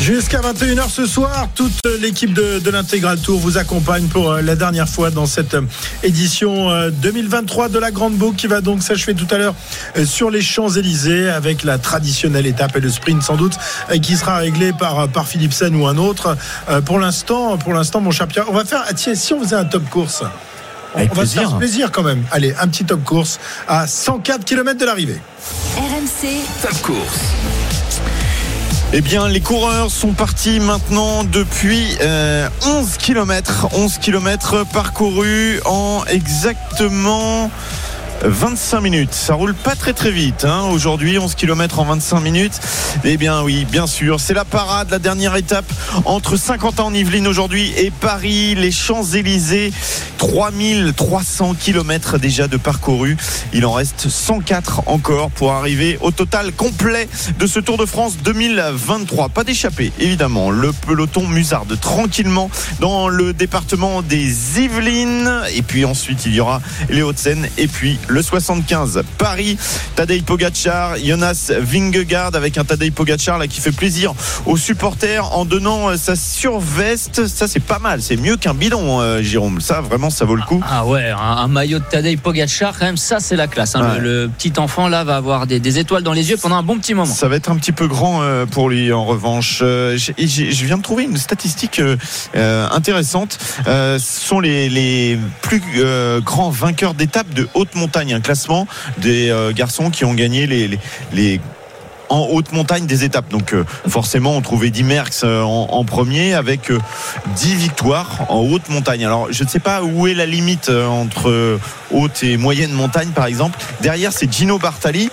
[0.00, 4.54] Jusqu'à 21h ce soir, toute l'équipe de, de l'Intégral Tour vous accompagne pour euh, la
[4.54, 5.62] dernière fois dans cette euh,
[6.02, 9.54] édition 2023 euh, de la Grande Boucle qui va donc s'achever tout à l'heure
[10.04, 13.58] sur les Champs-Élysées avec la traditionnelle étape et le sprint sans doute
[14.00, 16.36] qui sera réglé par, par Philipsen ou un autre.
[16.86, 19.56] Pour l'instant, pour l'instant, mon cher Pierre, on va faire, ah, tiens, si on faisait
[19.56, 20.22] un top course.
[20.94, 21.48] Avec on va se plaisir.
[21.48, 22.24] faire plaisir quand même.
[22.30, 25.20] Allez, un petit top course à 104 km de l'arrivée.
[25.76, 27.20] RMC, Top course.
[28.92, 33.68] Eh bien, les coureurs sont partis maintenant depuis euh, 11 km.
[33.74, 37.50] 11 km parcourus en exactement
[38.24, 39.14] 25 minutes.
[39.14, 40.44] Ça roule pas très très vite.
[40.44, 40.62] Hein.
[40.70, 42.60] Aujourd'hui, 11 km en 25 minutes.
[43.04, 44.20] Eh bien oui, bien sûr.
[44.20, 45.70] C'est la parade, la dernière étape
[46.04, 49.72] entre Saint-Quentin-en-Yvelines aujourd'hui et Paris, les Champs-Élysées.
[50.18, 53.16] 3300 km déjà de parcouru.
[53.52, 58.16] Il en reste 104 encore pour arriver au total complet de ce Tour de France
[58.24, 59.28] 2023.
[59.28, 60.50] Pas d'échappée, évidemment.
[60.50, 65.30] Le peloton musarde tranquillement dans le département des Yvelines.
[65.54, 66.60] Et puis ensuite, il y aura
[66.90, 69.56] les Hauts-de-Seine et puis le 75 Paris.
[69.94, 74.14] Tadej Pogacar, Jonas Vingegaard avec un Tadej Pogacar là qui fait plaisir
[74.46, 77.26] aux supporters en donnant euh, sa surveste.
[77.26, 78.02] Ça, c'est pas mal.
[78.02, 79.60] C'est mieux qu'un bidon, euh, Jérôme.
[79.60, 80.62] Ça, vraiment, ça vaut le coup.
[80.68, 83.74] Ah ouais, un, un maillot de Tadej Pogacar, quand même, ça c'est la classe.
[83.76, 83.94] hein.
[83.94, 83.98] Ouais.
[84.00, 86.62] Le, le petit enfant là va avoir des, des étoiles dans les yeux pendant un
[86.62, 87.12] bon petit moment.
[87.12, 89.60] Ça va être un petit peu grand euh, pour lui en revanche.
[89.62, 91.80] Euh, je viens de trouver une statistique
[92.34, 93.38] intéressante.
[93.66, 95.62] Ce sont les, les plus
[96.24, 97.97] grands vainqueurs d'étapes de haute montagne.
[97.98, 100.78] Un classement des euh, garçons qui ont gagné les, les,
[101.12, 101.40] les
[102.08, 103.28] en haute montagne des étapes.
[103.28, 106.78] Donc euh, forcément, on trouvait 10 Merckx euh, en, en premier avec euh,
[107.36, 109.04] 10 victoires en haute montagne.
[109.04, 111.58] Alors je ne sais pas où est la limite entre
[111.90, 113.58] haute et moyenne montagne par exemple.
[113.80, 115.10] Derrière, c'est Gino Bartali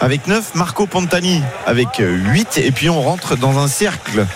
[0.00, 4.26] avec 9, Marco Pantani avec euh, 8 et puis on rentre dans un cercle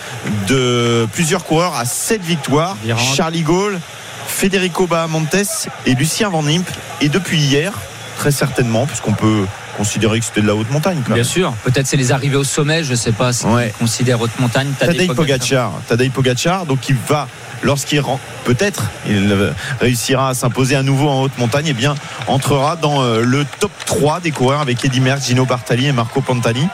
[0.48, 2.76] de plusieurs coureurs à 7 victoires.
[2.98, 3.78] Charlie Gaulle,
[4.38, 6.68] Federico Bahamontes et Lucien Van Imp.
[7.00, 7.72] Et depuis hier,
[8.18, 9.46] très certainement, puisqu'on peut
[9.76, 11.14] considérer que c'était de la haute montagne quand même.
[11.22, 13.72] Bien sûr, peut-être c'est les arrivées au sommet, je sais pas si Ouais.
[13.76, 14.68] on considère haute montagne.
[14.78, 17.28] Tadej Pogacar, Tadej Pogacar, donc il va
[17.62, 18.02] lorsqu'il
[18.44, 21.94] peut-être, il réussira à s'imposer à nouveau en haute montagne, et bien
[22.26, 26.20] entrera dans euh, le top 3 des coureurs avec Eddy Merckx, Gino Bartali et Marco
[26.20, 26.66] Pantani.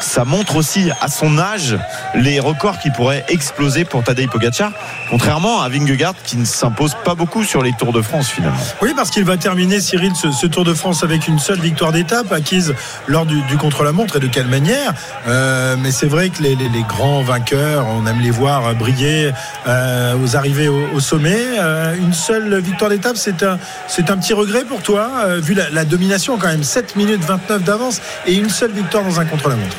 [0.00, 1.76] Ça montre aussi à son âge
[2.14, 4.72] les records qui pourraient exploser pour Tadej Pogacar,
[5.10, 8.58] contrairement à Vingegaard qui ne s'impose pas beaucoup sur les Tours de France finalement.
[8.80, 12.32] Oui, parce qu'il va terminer, Cyril, ce, Tour de France avec une seule victoire d'étape
[12.32, 12.74] acquise
[13.06, 14.94] lors du, contre-la-montre et de quelle manière.
[15.26, 16.56] Euh, mais c'est vrai que les
[16.88, 19.32] grands vainqueurs, on aime les voir briller
[19.66, 21.36] euh, aux arrivées au, sommet.
[21.58, 23.58] Euh, une seule victoire d'étape, c'est un,
[23.98, 27.62] un petit regret pour toi, euh, vu la, la domination quand même, 7 minutes 29
[27.62, 29.76] d'avance et une seule victoire dans un contre-la-montre.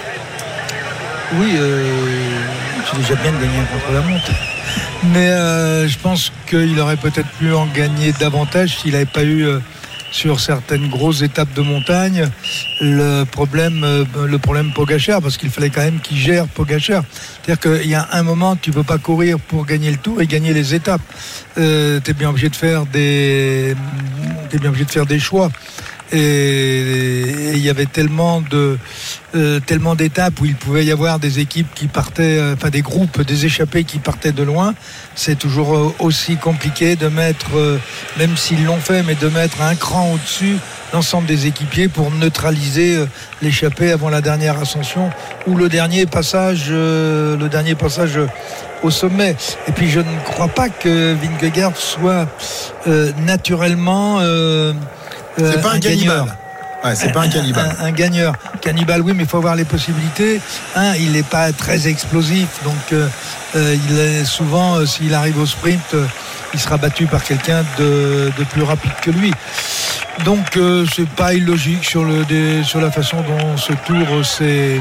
[1.33, 1.83] Oui, euh,
[2.89, 4.31] c'est déjà bien de gagner un contre-la-montre.
[5.13, 9.45] Mais euh, je pense qu'il aurait peut-être pu en gagner davantage s'il n'avait pas eu
[9.45, 9.59] euh,
[10.11, 12.29] sur certaines grosses étapes de montagne
[12.81, 14.71] le problème, euh, le problème
[15.21, 17.03] parce qu'il fallait quand même qu'il gère Pogachar.
[17.43, 20.21] C'est-à-dire qu'il y a un moment, tu ne peux pas courir pour gagner le tour
[20.21, 21.01] et gagner les étapes.
[21.57, 23.75] Euh, tu es bien obligé de faire des,
[24.49, 25.49] t'es bien obligé de faire des choix.
[26.11, 28.77] Et il y avait tellement de
[29.35, 32.81] euh, tellement d'étapes où il pouvait y avoir des équipes qui partaient, euh, enfin des
[32.81, 34.73] groupes, des échappés qui partaient de loin.
[35.13, 37.77] C'est toujours euh, aussi compliqué de mettre, euh,
[38.17, 40.55] même s'ils l'ont fait, mais de mettre un cran au-dessus
[40.93, 43.05] l'ensemble des équipiers pour neutraliser
[43.43, 45.11] l'échappée avant la dernière ascension
[45.45, 48.19] ou le dernier passage, le dernier passage
[48.81, 49.35] au sommet.
[49.67, 52.27] Et puis je ne crois pas que Vingegaard soit
[53.23, 54.19] naturellement
[55.39, 56.15] C'est pas un, gagneur.
[56.25, 56.37] cannibale.
[56.83, 57.75] Ouais, c'est pas un cannibale.
[57.81, 58.33] Un, un gagneur.
[58.61, 60.39] Cannibale, oui, mais il faut avoir les possibilités.
[60.75, 63.07] Un, il n'est pas très explosif, donc euh,
[63.55, 66.05] euh, il est souvent, euh, s'il arrive au sprint, euh,
[66.53, 69.31] il sera battu par quelqu'un de, de plus rapide que lui.
[70.25, 74.23] Donc euh, c'est pas illogique sur, le, des- sur la façon dont ce tour euh,
[74.23, 74.79] s'est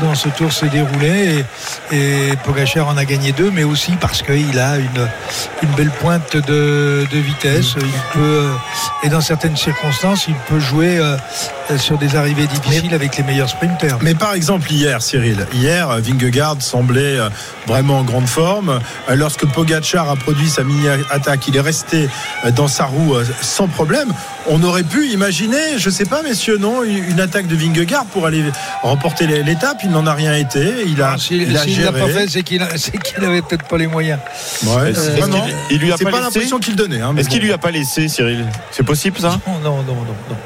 [0.00, 1.44] dont ce tour s'est déroulé.
[1.90, 1.96] Et,
[2.30, 5.08] et Pogacar en a gagné deux, mais aussi parce qu'il a une,
[5.62, 7.74] une belle pointe de, de vitesse.
[7.76, 8.52] Il peut, euh,
[9.02, 11.16] et dans certaines circonstances, il peut jouer euh,
[11.78, 13.98] sur des arrivées difficiles avec les meilleurs sprinters.
[14.02, 17.28] Mais par exemple hier, Cyril, hier, euh, Vingegaard semblait euh,
[17.66, 18.80] vraiment en grande forme.
[19.08, 22.08] Euh, Lorsque Pogacar a produit sa mini-attaque, il est resté
[22.44, 24.08] euh, dans sa roue euh, sans problème.
[24.50, 28.26] On aurait pu imaginer, je sais pas, messieurs, non, une une attaque de Vingegaard pour
[28.26, 28.42] aller
[28.82, 29.78] remporter l'é- l'étape.
[29.84, 30.84] Il n'en a rien été.
[30.86, 32.00] Il a, Ah, il a l'a géré.
[32.00, 34.18] pas fait, c'est qu'il a- c'est qu'il avait peut-être pas les moyens.
[34.64, 37.00] Ouais, qu'il- non, il lui a c'est pas pas l'impression qu'il donnait.
[37.00, 37.46] hein, mais Est-ce qu'il bon.
[37.46, 38.44] lui a pas laissé, Cyril?
[38.70, 39.38] C'est possible ça?
[39.46, 39.96] Non, non, non,
[40.30, 40.36] non.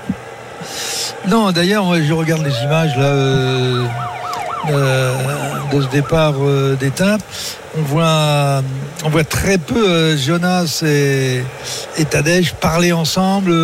[1.28, 3.86] Non, d'ailleurs, je regarde les images euh,
[4.68, 5.14] euh,
[5.72, 7.22] de ce départ euh, d'étape.
[7.78, 8.62] On voit,
[9.28, 11.42] très peu Jonas et,
[11.98, 13.54] et Tadej parler ensemble,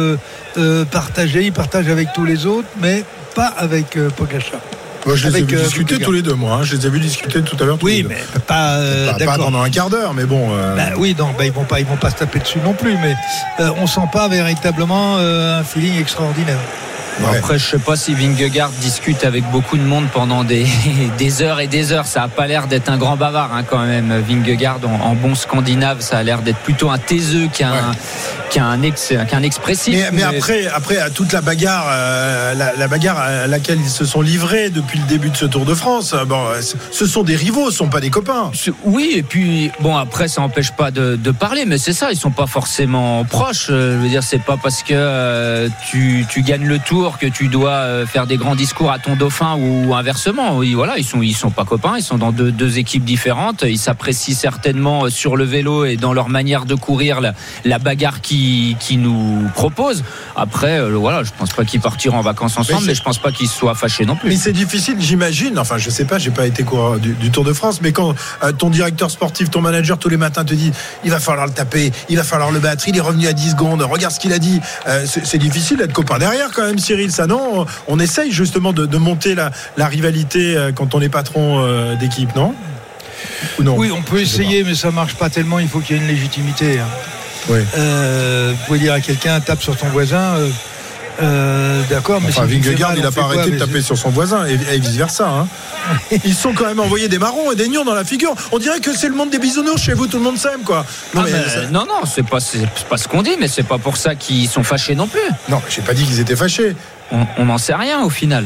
[0.92, 1.42] partager.
[1.46, 3.04] Ils partagent avec tous les autres, mais
[3.34, 4.60] pas avec Pogacar.
[5.08, 6.56] Moi, je les ai vus euh, discuter tous les deux, moi.
[6.56, 6.64] hein.
[6.64, 7.78] Je les ai vus discuter tout à l'heure.
[7.80, 10.48] Oui, mais pas, euh, Pas- pendant un quart d'heure, mais bon.
[10.52, 12.94] euh, Bah oui, bah, ils vont pas, ils vont pas se taper dessus non plus,
[12.98, 13.14] mais
[13.80, 16.58] on sent pas véritablement un feeling extraordinaire.
[17.20, 17.38] Ouais.
[17.38, 20.66] Après, je sais pas si Vingegaard discute avec beaucoup de monde pendant des,
[21.18, 22.06] des heures et des heures.
[22.06, 24.12] Ça a pas l'air d'être un grand bavard hein, quand même.
[24.28, 27.80] Vingegaard, en, en bon scandinave, ça a l'air d'être plutôt un taiseux qu'un Ouais.
[28.50, 29.94] qu'un ex, qu'un expressif.
[29.94, 34.04] Mais, mais après, après toute la bagarre, euh, la, la bagarre à laquelle ils se
[34.06, 36.60] sont livrés depuis le début de ce Tour de France, euh, bon, euh,
[36.90, 38.50] ce- sont des rivaux, ce sont pas des copains.
[38.84, 42.16] Oui, et puis bon après ça n'empêche pas de, de parler, mais c'est ça, ils
[42.18, 43.66] sont pas forcément proches.
[43.68, 47.48] Je veux dire, c'est pas parce que euh, tu, tu gagnes le tour que tu
[47.48, 50.58] dois euh, faire des grands discours à ton dauphin ou inversement.
[50.58, 53.62] Oui, voilà, ils sont ils sont pas copains, ils sont dans deux, deux équipes différentes.
[53.66, 57.32] Ils s'apprécient certainement euh, sur le vélo et dans leur manière de courir la,
[57.64, 60.04] la bagarre qui qui nous proposent.
[60.36, 63.18] Après, euh, voilà, je pense pas qu'ils partiront en vacances ensemble, c'est- mais, je pense
[63.18, 64.28] pas qu'ils soient fâchés non plus.
[64.28, 65.58] Mais c'est difficile, j'imagine.
[65.58, 68.14] Enfin, je sais pas, j'ai pas été coureur du, du Tour de France, mais quand
[68.42, 70.72] euh, ton directeur sportif, ton manager tous les matins te dit,
[71.04, 73.50] il va falloir le taper, il va falloir le battre, il est revenu à 10
[73.52, 74.60] secondes, regarde ce qu'il a dit.
[74.88, 76.97] Euh, c'est c'est difficile d'être copain derrière quand même, Cyril.
[77.10, 81.08] Ça non, on, essaye justement de, de monter la, la rivalité euh, quand on est
[81.08, 82.54] patron euh, d'équipe, non?
[83.58, 83.76] Ou non?
[83.76, 85.58] Oui, on peut essayer, mais ça marche pas tellement.
[85.58, 86.78] Il faut qu'il y ait une légitimité.
[86.80, 86.86] hein.
[87.48, 87.60] Oui.
[87.76, 90.36] Euh, vous pouvez dire à quelqu'un tape sur ton voisin.
[90.36, 90.50] euh,
[91.20, 94.46] euh, D'accord, mais Enfin, Vingegaard, il n'a pas quoi arrêté de taper sur son voisin
[94.46, 95.28] et, et vice versa.
[95.28, 95.46] Hein.
[96.24, 98.34] Ils sont quand même envoyés des marrons et des nions dans la figure.
[98.52, 100.84] On dirait que c'est le monde des bisounours chez vous, tout le monde s'aime quoi.
[101.14, 102.38] Non, Ah, mais, mais, ça- non, non, c'est pas,
[102.88, 105.20] pas ce qu'on dit, mais c'est pas pour ça qu'ils sont fâchés non plus.
[105.48, 106.76] non, j'ai pas dit qu'ils étaient fâchés.
[107.38, 108.44] On n'en sait rien au final.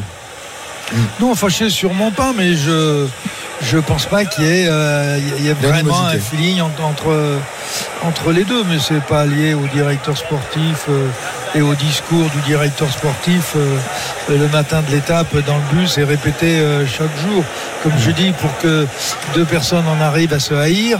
[1.21, 3.07] Non, fâché sûrement pas, mais je
[3.63, 7.39] je pense pas qu'il y ait, euh, il y ait vraiment un feeling entre, entre
[8.05, 11.07] entre les deux, mais c'est pas lié au directeur sportif euh,
[11.55, 13.79] et au discours du directeur sportif euh,
[14.29, 17.45] le matin de l'étape dans le bus et répété euh, chaque jour.
[17.83, 18.87] Comme je dis, pour que
[19.35, 20.99] deux personnes en arrivent à se haïr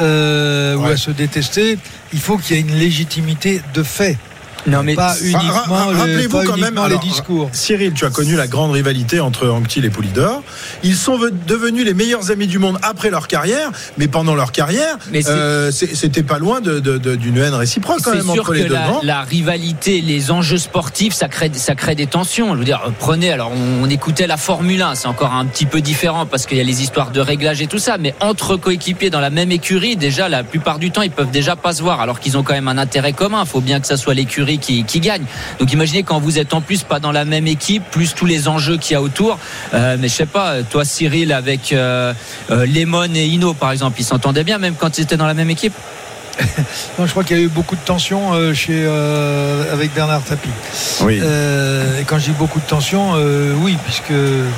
[0.00, 1.78] euh, ou à se détester,
[2.12, 4.16] il faut qu'il y ait une légitimité de fait,
[4.66, 7.48] Non, mais pas uniquement, rappelez-vous pas quand même, les alors, discours.
[7.52, 10.42] Cyril, tu as connu la grande rivalité entre Anctil et Poulidor.
[10.82, 14.52] Ils sont ve- devenus les meilleurs amis du monde après leur carrière, mais pendant leur
[14.52, 14.96] carrière,
[15.28, 18.56] euh, c'était pas loin de- de- de- d'une haine réciproque quand même sûr entre que
[18.58, 19.00] les deux la, grands.
[19.02, 22.52] la rivalité, les enjeux sportifs, ça crée, ça crée des tensions.
[22.54, 25.66] Je veux dire, prenez, alors on, on écoutait la Formule 1, c'est encore un petit
[25.66, 28.56] peu différent parce qu'il y a les histoires de réglage et tout ça, mais entre
[28.56, 31.82] coéquipiers dans la même écurie, déjà la plupart du temps, ils peuvent déjà pas se
[31.82, 33.42] voir alors qu'ils ont quand même un intérêt commun.
[33.44, 35.24] Il faut bien que ça soit l'écurie qui, gagne.
[35.58, 38.48] Donc imaginez quand vous êtes en plus pas dans la même équipe, plus tous les
[38.48, 39.38] enjeux qu'il y a autour.
[39.74, 42.12] Euh, mais je sais pas, toi Cyril avec euh,
[42.50, 45.34] euh, Lemon et Ino par exemple, ils s'entendaient bien même quand ils étaient dans la
[45.34, 45.74] même équipe?
[46.98, 50.22] Non, je crois qu'il y a eu beaucoup de tensions euh, chez, euh, avec Bernard
[50.22, 50.50] Tapie.
[51.02, 51.18] Oui.
[51.22, 54.50] Euh, et quand je dis beaucoup de tensions, euh, oui, puisque euh,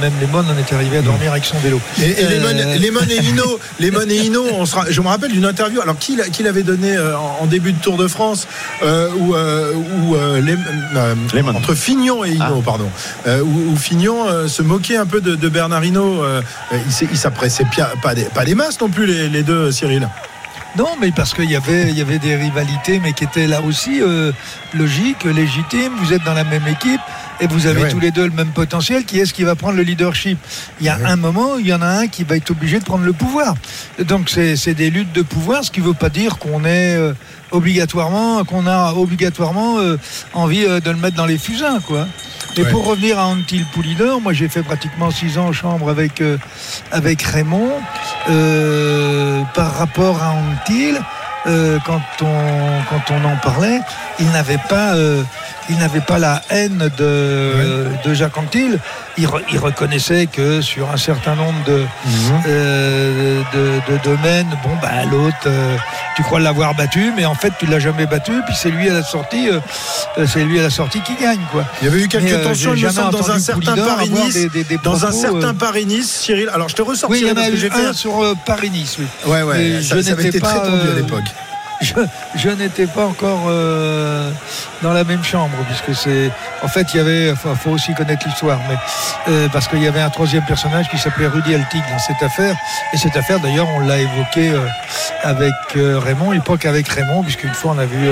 [0.00, 1.80] même Lemon en est arrivé à dormir avec son vélo.
[2.00, 5.08] Et, et Euh, Lemon, Lemon et Hino, Lemon et Hino, on se ra- je me
[5.08, 5.80] rappelle d'une interview.
[5.82, 8.46] Alors qui, l'a- qui l'avait donné euh, en, en début de Tour de France,
[8.82, 10.64] euh, où, euh, où, euh, Lem-
[10.96, 11.54] euh, Lemon.
[11.56, 12.62] entre Fignon et Hino, Ah.
[12.64, 12.88] pardon,
[13.26, 16.22] euh, où, où Fignon euh, se moquait un peu de, de Bernard Hino.
[16.24, 16.40] euh,
[16.72, 20.08] il pia- pas des, pas des masses non plus les, les deux, Cyril.
[20.76, 24.32] Non, mais parce qu'il y avait, des rivalités, mais qui étaient là aussi euh,
[24.74, 25.92] logiques, légitimes.
[25.98, 27.00] Vous êtes dans la même équipe
[27.40, 27.88] et vous avez Ouais.
[27.90, 29.04] tous les deux le même potentiel.
[29.04, 30.38] Qui est-ce qui va prendre le leadership
[30.80, 31.04] Il y a Ouais.
[31.06, 33.54] un moment, il y en a un qui va être obligé de prendre le pouvoir.
[34.00, 36.94] Donc c'est c'est des luttes de pouvoir, ce qui ne veut pas dire qu'on est
[36.96, 37.12] euh,
[37.50, 39.96] obligatoirement, qu'on a obligatoirement euh,
[40.34, 42.06] envie euh, de le mettre dans les fusains, quoi.
[42.56, 42.70] Et Ouais.
[42.70, 46.36] pour revenir à Antil Poulidor, moi j'ai fait pratiquement six ans en chambre avec euh,
[46.90, 47.70] avec Raymond.
[48.28, 50.96] Euh, par rapport à Antil,
[51.46, 53.80] euh, quand on quand on en parlait,
[54.18, 55.22] il n'avait pas euh,
[55.70, 58.78] il n'avait pas la haine de, de Jacques Anquetil.
[59.18, 62.42] Il, re- il reconnaissait que sur un certain nombre de, Mhm.
[62.48, 65.76] euh, de, de domaines, bon, bah, l'autre, euh,
[66.16, 68.32] tu crois l'avoir battu, mais en fait, tu l'as jamais battu.
[68.46, 71.64] Puis c'est lui à la sortie, euh, c'est lui à la sortie qui gagne, quoi.
[71.82, 74.34] Il y avait eu quelques Mais, tensions, jamais semble, dans un certain Paris-Nice.
[74.34, 76.48] des- des- des Dans un certain Paris-Nice, Cyril.
[76.52, 77.86] Alors je te ressortirai Oui, il y en a eu fait.
[77.86, 79.06] un sur Paris-Nice, oui.
[79.26, 81.24] Ouais, ouais, Mais ça, je ça avait n'étais été très pas, tendu à l'époque.
[81.82, 81.94] je,
[82.36, 84.30] je n'étais pas encore euh,
[84.82, 86.30] dans la même chambre puisque c'est
[86.62, 88.76] en fait il y avait faut, faut aussi connaître l'histoire mais
[89.28, 92.56] euh, parce qu'il y avait un troisième personnage qui s'appelait Rudy Altig dans cette affaire
[92.92, 94.66] et cette affaire d'ailleurs on l'a évoqué euh,
[95.22, 98.08] avec euh, Raymond l'époque avec Raymond puisqu'une fois on a vu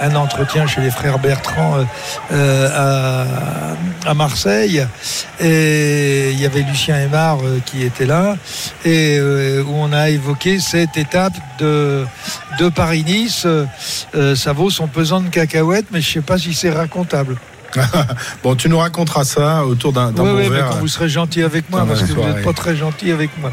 [0.00, 1.84] un entretien chez les frères Bertrand
[2.30, 4.86] à, Marseille
[5.40, 8.36] et il y avait Lucien Aymar qui était là
[8.84, 12.04] et où on a évoqué cette étape de,
[12.58, 13.46] de Paris-Nice.
[14.34, 17.36] Ça vaut son pesant de cacahuètes, mais je ne sais pas si c'est racontable.
[18.42, 20.68] Bon, tu nous raconteras ça autour d'un bon mais verre.
[20.70, 23.52] quand vous serez gentil avec moi, parce que vous n'êtes pas très gentil avec moi.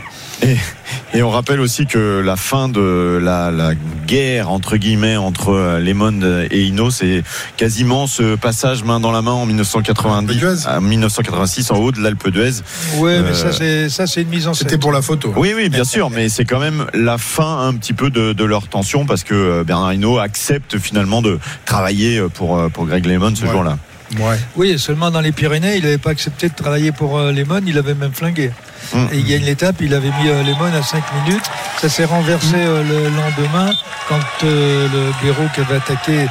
[1.14, 3.72] Et on rappelle aussi que la fin de la, la
[4.06, 7.24] guerre entre guillemets entre euh, Lemon et Hino, c'est
[7.58, 10.68] quasiment ce passage main dans la main en 1990, Alpe d'Huez.
[10.68, 12.62] à 1986 en haut de l'Alpe d'Huez.
[12.98, 14.68] Oui, Euh, mais ça, c'est ça, c'est une mise en scène.
[14.68, 15.34] C'était pour la photo.
[15.36, 18.44] Oui, oui, bien sûr, mais c'est quand même la fin un petit peu de, de
[18.44, 23.06] leur tension parce que euh, Bernard Hinault accepte finalement de travailler pour, euh, pour Greg
[23.06, 23.52] Lemon ce Ouais.
[23.52, 23.78] jour-là.
[24.18, 24.38] Ouais.
[24.56, 27.78] Oui, seulement dans les Pyrénées, il n'avait pas accepté de travailler pour euh, Lemon, il
[27.78, 28.52] avait même flingué.
[28.94, 29.08] Hum.
[29.12, 31.46] Et il gagne l'étape, il avait mis euh, Lemon à 5 minutes.
[31.80, 33.72] Ça s'est renversé euh, le lendemain
[34.08, 36.26] quand euh, le Béraud qui avait attaqué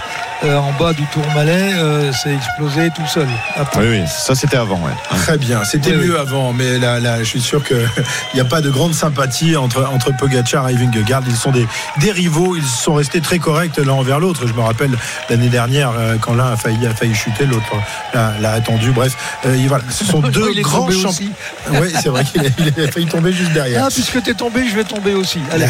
[0.45, 3.27] euh, en bas du Tourmalet euh, s'est explosé tout seul.
[3.57, 3.81] Après.
[3.81, 4.93] Oui, oui, ça c'était avant, ouais.
[5.11, 7.77] Très bien, c'était Oui, mieux avant, mais là, là, je suis sûr qu'il
[8.35, 11.23] n'y a pas de grande sympathie entre, entre Pogacar et Vingegaard.
[11.27, 11.67] Ils sont des,
[12.01, 14.47] des rivaux, ils sont restés très corrects l'un envers l'autre.
[14.47, 14.97] Je me rappelle
[15.29, 17.73] l'année dernière, euh, quand l'un a failli, a failli chuter, l'autre
[18.15, 18.93] l'a attendu.
[18.93, 19.17] Bref,
[19.47, 21.31] euh, voilà, ce sont deux il grands champions.
[21.71, 23.85] Oui, c'est vrai qu'il a, il a failli tomber juste derrière.
[23.85, 25.41] Ah, puisque t'es tombé, je vais tomber aussi.
[25.53, 25.67] Allez.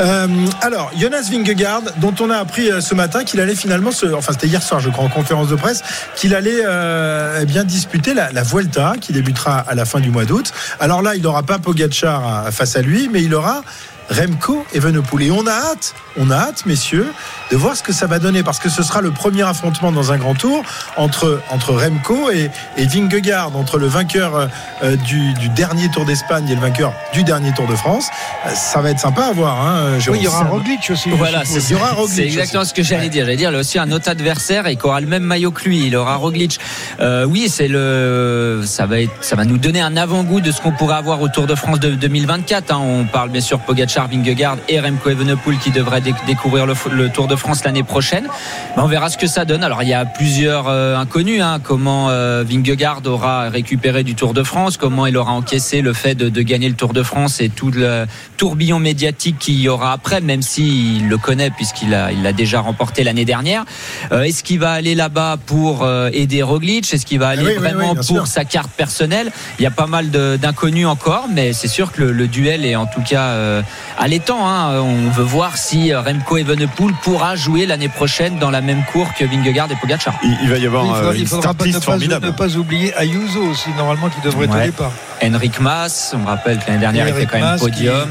[0.00, 0.26] Euh,
[0.62, 4.46] alors, Jonas Vingegaard, dont on a appris ce matin qu'il allait finalement se, enfin c'était
[4.46, 5.82] hier soir, je crois, en conférence de presse,
[6.14, 10.10] qu'il allait euh, eh bien disputer la, la Vuelta, qui débutera à la fin du
[10.10, 10.52] mois d'août.
[10.80, 13.62] Alors là, il n'aura pas Pogacar à- face à lui, mais il aura
[14.10, 15.26] Remco Evenepoel.
[15.26, 17.12] Et on a hâte, on a hâte, messieurs,
[17.50, 20.12] de voir ce que ça va donner, parce que ce sera le premier affrontement dans
[20.12, 20.62] un grand tour
[20.96, 24.48] entre, entre Remco et, et Vingegaard, entre le vainqueur
[24.82, 28.06] euh, du, du dernier Tour d'Espagne et le vainqueur du dernier Tour de France.
[28.46, 29.60] Euh, Ça va être sympa à voir.
[29.60, 30.18] Hein, Jérôme.
[30.18, 31.10] Oui, il y aura un Roglic aussi.
[31.10, 32.70] Voilà, c'est Il y aura Roglic c'est exactement aussi.
[32.70, 33.08] ce que j'allais Ouais.
[33.08, 33.24] dire.
[33.24, 35.64] J'allais dire, il a aussi un autre adversaire et qui aura le même maillot que
[35.64, 35.86] lui.
[35.86, 36.58] Il aura Roglic.
[37.00, 40.60] Euh, oui, c'est le, ça va être, ça va nous donner un avant-goût de ce
[40.60, 42.72] qu'on pourrait avoir au Tour de France de 2024.
[42.72, 42.78] hein.
[42.80, 47.26] On parle bien sûr Pogacar, Vingegaard et Remco Evenepoel qui devraient déc- découvrir le, Tour
[47.28, 48.28] de France l'année prochaine.
[48.76, 49.64] Ben, on verra ce que ça donne.
[49.64, 51.40] Alors il y a plusieurs euh, inconnus.
[51.42, 51.58] hein.
[51.62, 56.14] Comment euh, Vingegaard aura récupéré du Tour de France, comment il aura encaissé le fait
[56.14, 58.04] de, de gagner le Tour de France et tout le
[58.36, 62.60] tourbillon médiatique qu'il y aura après, même s'il le connaît puisqu'il a, il l'a déjà
[62.60, 63.64] remporté l'année dernière.
[64.12, 66.92] Euh, Est-ce qu'il va aller là-bas pour euh, aider Roglic?
[66.92, 68.26] Est-ce qu'il va aller oui, oui, vraiment oui, pour sûr.
[68.26, 69.30] sa carte personnelle?
[69.58, 72.76] Il y a pas mal d'inconnus encore, mais c'est sûr que le, le duel est
[72.76, 73.62] en tout cas euh,
[73.98, 74.48] allaitant.
[74.48, 74.80] Hein.
[74.80, 79.12] On veut voir si euh, Remco Evenepoel pourra jouer l'année prochaine dans la même cour
[79.14, 80.14] que Vingegaard et Pogacar.
[80.22, 82.26] Il, il va y avoir Il faudra, euh, il une faudra pas, ne, pas, formidable.
[82.26, 84.62] ne pas oublier Ayuso aussi, normalement, qui devrait être Ouais.
[84.62, 84.92] au départ.
[85.22, 88.08] Henrik Mas, on rappelle que l'année dernière il Henrik quand même Mas podium.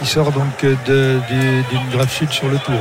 [0.00, 0.76] Qui sort donc de-
[1.28, 2.74] du- d'une grave chute sur le tour.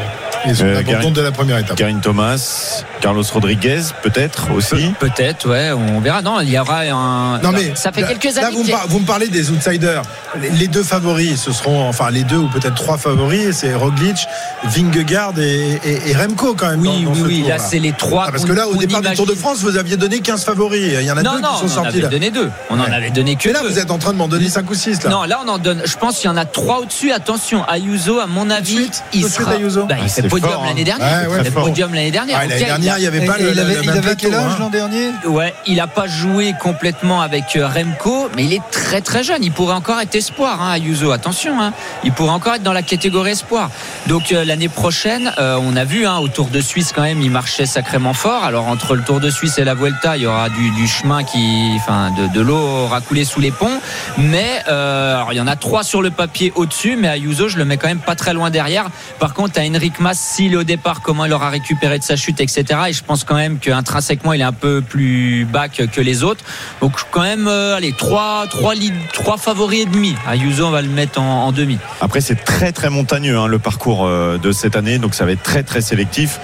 [0.46, 1.78] Et son Euh, abandon de la première étape.
[1.78, 4.94] Karine Thomas, Carlos Rodriguez, peut-être aussi.
[5.00, 6.22] Peut-être, ouais, on verra.
[6.22, 7.40] Non, il y aura un.
[7.40, 8.56] Non mais ça fait là- quelques là, années.
[8.58, 10.02] vous, me par- vous me parlez des outsiders.
[10.42, 14.18] Les, les deux favoris, ce seront enfin les deux ou peut-être trois favoris, c'est Roglic,
[14.66, 16.82] Vingegaard et, et- et Remco quand même.
[16.82, 17.40] Oui, dans- oui, ce oui.
[17.42, 18.26] tour, Là, c'est les trois.
[18.28, 19.34] Ah, parce que là, au départ du Tour de.
[19.36, 20.94] France, vous aviez donné 15 favoris.
[21.00, 22.08] Il y en a Non, deux non, qui sont on en sortis avait là.
[22.10, 22.50] donné deux.
[22.70, 23.70] On en avait donné que Mais là, deux.
[23.70, 25.10] vous êtes en train de m'en donner 5 ou 6 là.
[25.10, 25.82] Non, là on en donne.
[25.86, 27.12] Je pense qu'il y en a trois au-dessus.
[27.12, 29.52] Attention, Ayuso, à mon avis, il sera.
[29.52, 30.68] Ayuso Bah, Ah, il c'est fait podium fort, hein.
[30.68, 31.30] l'année dernière.
[31.32, 32.38] Ouais, podium l'année dernière.
[32.40, 33.90] Ah, Donc, l'année il a- dernière, il n'y avait pas le, il avait, le il
[33.90, 34.58] avait quel âge hein.
[34.60, 39.02] l'an dernier Ouais, il a pas joué complètement avec euh, Remco, mais il est très
[39.02, 39.44] très jeune.
[39.44, 41.12] Il pourrait encore être espoir, hein, Ayuso.
[41.12, 41.74] Attention, hein.
[42.04, 43.70] il pourrait encore être dans la catégorie espoir.
[44.08, 47.22] Donc euh, l'année prochaine, euh, on a vu hein, au Tour de Suisse quand même,
[47.22, 48.44] il marchait sacrément fort.
[48.44, 51.24] Alors entre le Tour de Suisse et la Vuelta, il y aura du, du chemin
[51.24, 53.80] qui, enfin, de, de l'eau aura coulé sous les ponts.
[54.18, 57.58] Mais euh, alors il y en a trois sur le papier au-dessus, mais Ayuso, je
[57.58, 58.86] le mets quand même pas très loin derrière.
[59.20, 62.16] Par contre, à Henrik Mas, s'il est au départ, comment il aura récupéré de sa
[62.16, 62.64] chute, etc.
[62.88, 66.44] Et je pense quand même qu'intrinsèquement, il est un peu plus bas que, les autres.
[66.82, 70.16] Donc quand même, euh, allez, trois, trois, lead- trois favoris et demi.
[70.28, 71.78] Ayuso, on va le mettre en, en demi.
[72.02, 75.32] Après, c'est très très montagneux hein, le parcours euh, de cette année, donc ça va
[75.34, 76.40] être très très sélectif.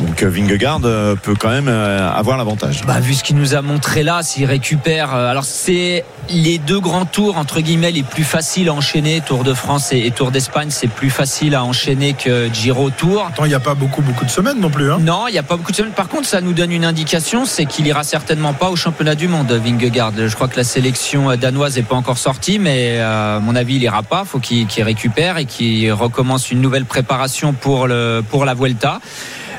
[0.00, 2.82] Donc euh, Vingegaard euh, peut quand même euh, avoir l'avantage.
[2.86, 5.12] Bah, vu ce qu'il nous a montré là, s'il récupère.
[5.14, 9.20] alors, c'est les deux grands tours, entre guillemets, les plus faciles à enchaîner.
[9.20, 13.26] Tour de France et, Tour d'Espagne, c'est plus facile à enchaîner que Giro Tour.
[13.28, 14.92] Attends, il n'y a pas beaucoup, beaucoup de semaines non plus.
[14.92, 14.98] Hein.
[15.00, 15.92] Non, il n'y a pas beaucoup de semaines.
[15.92, 19.26] Par contre, ça nous donne une indication, c'est qu'il ira certainement pas au championnat du
[19.26, 20.12] monde, Vingegaard.
[20.16, 23.76] Je crois que la sélection danoise n'est pas encore sortie, mais euh, à mon avis,
[23.76, 24.24] il ira pas.
[24.24, 29.00] faut qu'il qu'il récupère et qu'il recommence une nouvelle préparation pour, le, pour la Vuelta.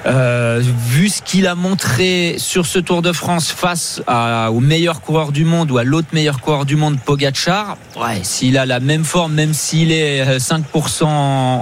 [0.05, 5.01] Euh, vu ce qu'il a montré sur ce Tour de France face à- au meilleur
[5.01, 8.79] coureur du monde ou à l'autre meilleur coureur du monde, Pogacar, ouais, s'il a la
[8.79, 11.07] même forme, même s'il est euh, 5% en,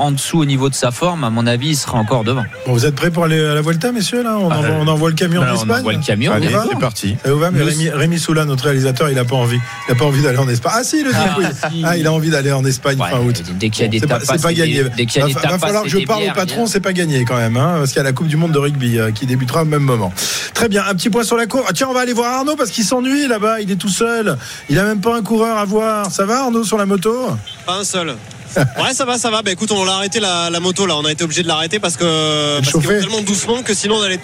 [0.02, 2.44] en dessous au niveau de sa forme, à mon avis, il sera encore devant.
[2.66, 4.38] Bon, vous êtes prêts pour aller à la Volta, messieurs là?
[4.40, 5.80] On, Ah, envoie, euh, on envoie le camion Ben, on d'Espagne?
[5.80, 6.32] envoie le camion.
[6.32, 7.16] Allez, va c'est parti.
[7.26, 9.60] Ça vous va, mais Nous- Rémi, Rémi Soula, notre réalisateur, il n'a pas envie.
[9.88, 10.74] Il n'a pas envie d'aller en Espagne.
[10.76, 11.46] Ah si, le dit Ah, oui.
[11.72, 11.82] si.
[11.86, 13.42] Ah, il a envie d'aller en Espagne Ouais, fin août.
[13.60, 14.84] dès qu'il y a Bon, des pas, tapas, c'est pas des- gagné.
[14.96, 16.80] dès qu'il y a va, des va tapas falloir que je parle au patron, c'est
[16.82, 19.00] pas gagné quand même, hein, parce qu'il y a la Coupe du Monde de rugby
[19.00, 20.14] euh, qui débutera au même moment.
[20.54, 21.66] Très bien, un petit point sur la cour.
[21.68, 24.38] Ah, tiens, on va aller voir Arnaud parce qu'il s'ennuie là-bas, il est tout seul.
[24.70, 26.12] Il a même pas un coureur à voir.
[26.12, 27.30] Ça va Arnaud sur la moto?
[27.66, 28.16] Pas un seul.
[28.78, 29.42] Ouais, ça va, ça va.
[29.42, 30.96] Bah écoute, on l'a arrêté la, la moto là.
[30.98, 34.20] On a été obligé de l'arrêter parce que parce tellement doucement que sinon on allait,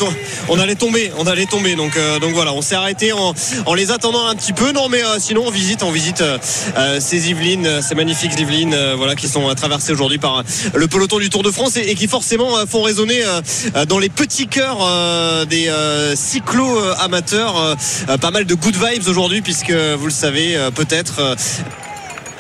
[0.50, 1.76] on allait tomber, on allait tomber.
[1.76, 3.34] Donc euh, donc voilà, on s'est arrêté en,
[3.66, 4.72] en les attendant un petit peu.
[4.72, 6.38] Non, mais euh, sinon on visite, on visite euh,
[6.78, 10.88] euh, ces Yvelines, euh, ces magnifiques Yvelines, euh, voilà, qui sont traversées aujourd'hui par le
[10.88, 13.22] peloton du Tour de France et, et qui forcément euh, font résonner
[13.88, 17.76] dans les petits cœurs euh, des euh, cyclo euh, amateurs
[18.22, 21.36] pas mal de good vibes aujourd'hui puisque vous le savez euh, peut-être.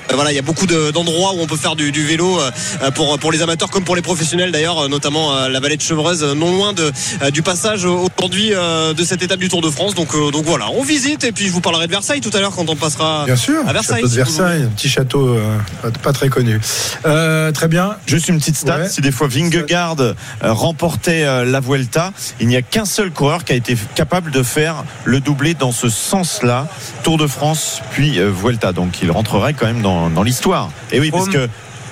[0.09, 2.05] Euh, euh, Voilà, il y a beaucoup de- d'endroits où on peut faire du, du
[2.05, 5.59] vélo euh, pour, pour les amateurs comme pour les professionnels d'ailleurs, euh, notamment euh, la
[5.59, 6.91] vallée de Chevreuse, euh, non loin de,
[7.21, 9.95] euh, du passage aujourd'hui euh, de cette étape du Tour de France.
[9.95, 12.39] Donc, euh, donc voilà, on visite et puis je vous parlerai de Versailles tout à
[12.39, 14.01] l'heure quand on passera Bien sûr, à Versailles.
[14.01, 16.59] château de si Versailles, un petit château euh, pas, pas très connu.
[17.05, 17.95] Euh, très bien.
[18.05, 18.89] Juste une petite stat, Ouais.
[18.89, 23.43] si des fois Vingegaard euh, remportait euh, la Vuelta, il n'y a qu'un seul coureur
[23.43, 26.67] qui a été capable de faire le doublé dans ce sens-là,
[27.03, 28.71] Tour de France puis euh, Vuelta.
[28.71, 30.69] Donc il rentrerait quand même dans, dans l'histoire.
[30.91, 31.29] Et oui, Froome.
[31.29, 31.49] puisque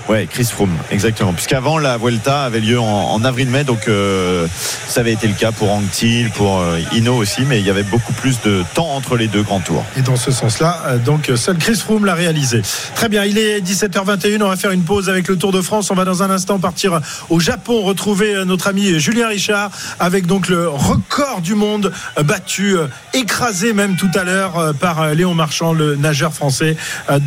[0.10, 1.34] Ouais, Chris Froome, exactement.
[1.34, 4.48] Puisqu'avant la Vuelta avait lieu en, avril-mai, donc euh,
[4.88, 7.84] ça avait été le cas pour Anctil, pour euh, Hino aussi, mais il y avait
[7.84, 9.86] beaucoup plus de temps entre les deux grands tours.
[9.96, 12.62] Et dans ce sens-là, euh, donc seul Chris Froome l'a réalisé.
[12.96, 15.92] Très bien, il est 17h21, on va faire une pause avec le Tour de France.
[15.92, 20.26] On va dans un instant partir au Japon, retrouver euh, notre ami Julien Richard avec
[20.26, 21.92] donc le record du monde
[22.24, 22.76] battu,
[23.14, 26.76] écrasé même tout à l'heure par Léon Marchand, le nageur français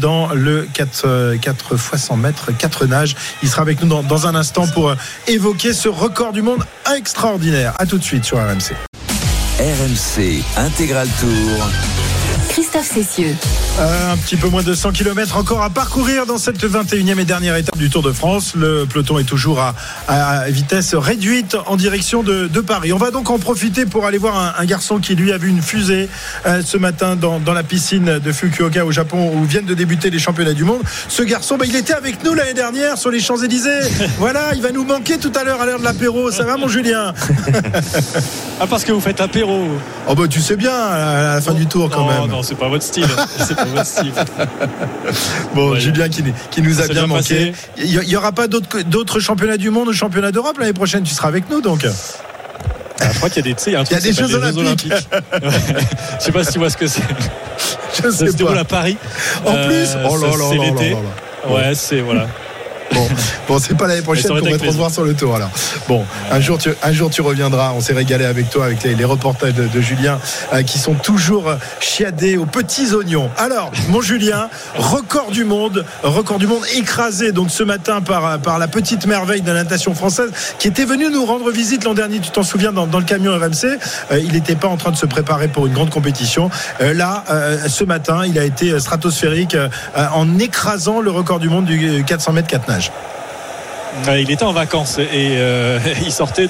[0.01, 2.64] dans le 4, 4 fois 100 mètres, 4
[3.43, 4.97] Il sera avec nous dans, dans un instant pour euh,
[5.27, 6.65] évoquer ce record du monde
[6.97, 7.75] extraordinaire.
[7.79, 8.75] A tout de suite sur RMC.
[9.59, 11.94] RMC Intégral Tour.
[12.55, 13.35] Christophe Cessieux.
[13.81, 17.25] Euh, un petit peu moins de 100 km encore à parcourir dans cette 21e et
[17.25, 18.53] dernière étape du Tour de France.
[18.55, 19.75] Le peloton est toujours à,
[20.07, 22.93] à vitesse réduite en direction de, de Paris.
[22.93, 25.49] On va donc en profiter pour aller voir un, un garçon qui lui a vu
[25.49, 26.09] une fusée
[26.47, 30.11] euh, ce matin dans, dans la piscine de Fukuoka au Japon où viennent de débuter
[30.11, 30.83] les championnats du monde.
[31.09, 33.81] Ce garçon, bah, il était avec nous l'année dernière sur les Champs-Élysées.
[34.19, 36.31] voilà, il va nous manquer tout à l'heure à l'heure de l'apéro.
[36.31, 37.13] Ça va mon Julien?
[38.61, 39.67] Ah, parce que vous faites apéro.
[40.07, 42.31] Oh bah tu sais bien à la fin du tour quand non, même.
[42.31, 43.07] non, c'est pas votre style.
[43.39, 44.13] c'est pas votre style.
[45.55, 45.81] Bon, Ouais.
[45.81, 47.53] Julien qui, qui nous a bien bien manqué.
[47.53, 47.53] passé.
[47.79, 51.03] Il n'y aura pas d'autres championnats du monde ou championnats d'Europe l'année prochaine.
[51.03, 51.85] Tu seras avec nous donc.
[53.01, 54.09] Ah, je crois qu'il y a des, y a un Il y a truc des
[54.11, 54.93] qui s'appelle Jeux Olympiques.
[56.21, 57.03] Je sais pas si tu vois ce que c'est.
[57.97, 58.61] Je Ça sais se déroule pas.
[58.61, 58.97] à Paris.
[59.45, 60.97] En Euh, plus, oh là ça, là c'est l'été.
[61.49, 62.29] Ouais, c'est voilà.
[62.95, 63.09] Bon,
[63.49, 65.51] bon c'est pas l'année prochaine qu'on va te revoir sur le tour alors.
[65.89, 67.73] Bon, un jour tu, un jour tu reviendras.
[67.77, 70.19] On s'est régalé avec toi avec les, les reportages de, de Julien
[70.53, 73.31] euh, qui sont toujours euh, chiadés aux petits oignons.
[73.37, 78.39] Alors, mon Julien, record du monde, record du monde écrasé donc ce matin par euh,
[78.39, 81.95] par la petite merveille de la natation française qui était venue nous rendre visite l'an
[81.95, 82.21] dernier.
[82.21, 83.79] Tu t'en souviens dans, dans le camion RMC.
[84.13, 86.51] Euh, il n'était pas en train de se préparer pour une grande compétition.
[86.81, 87.25] Euh, là,
[87.69, 89.57] ce matin, il a été stratosphérique
[89.97, 92.84] en écrasant le record du monde du 400 mètres 4 nages.
[94.09, 96.49] Ouais, il était en vacances et euh, il sortait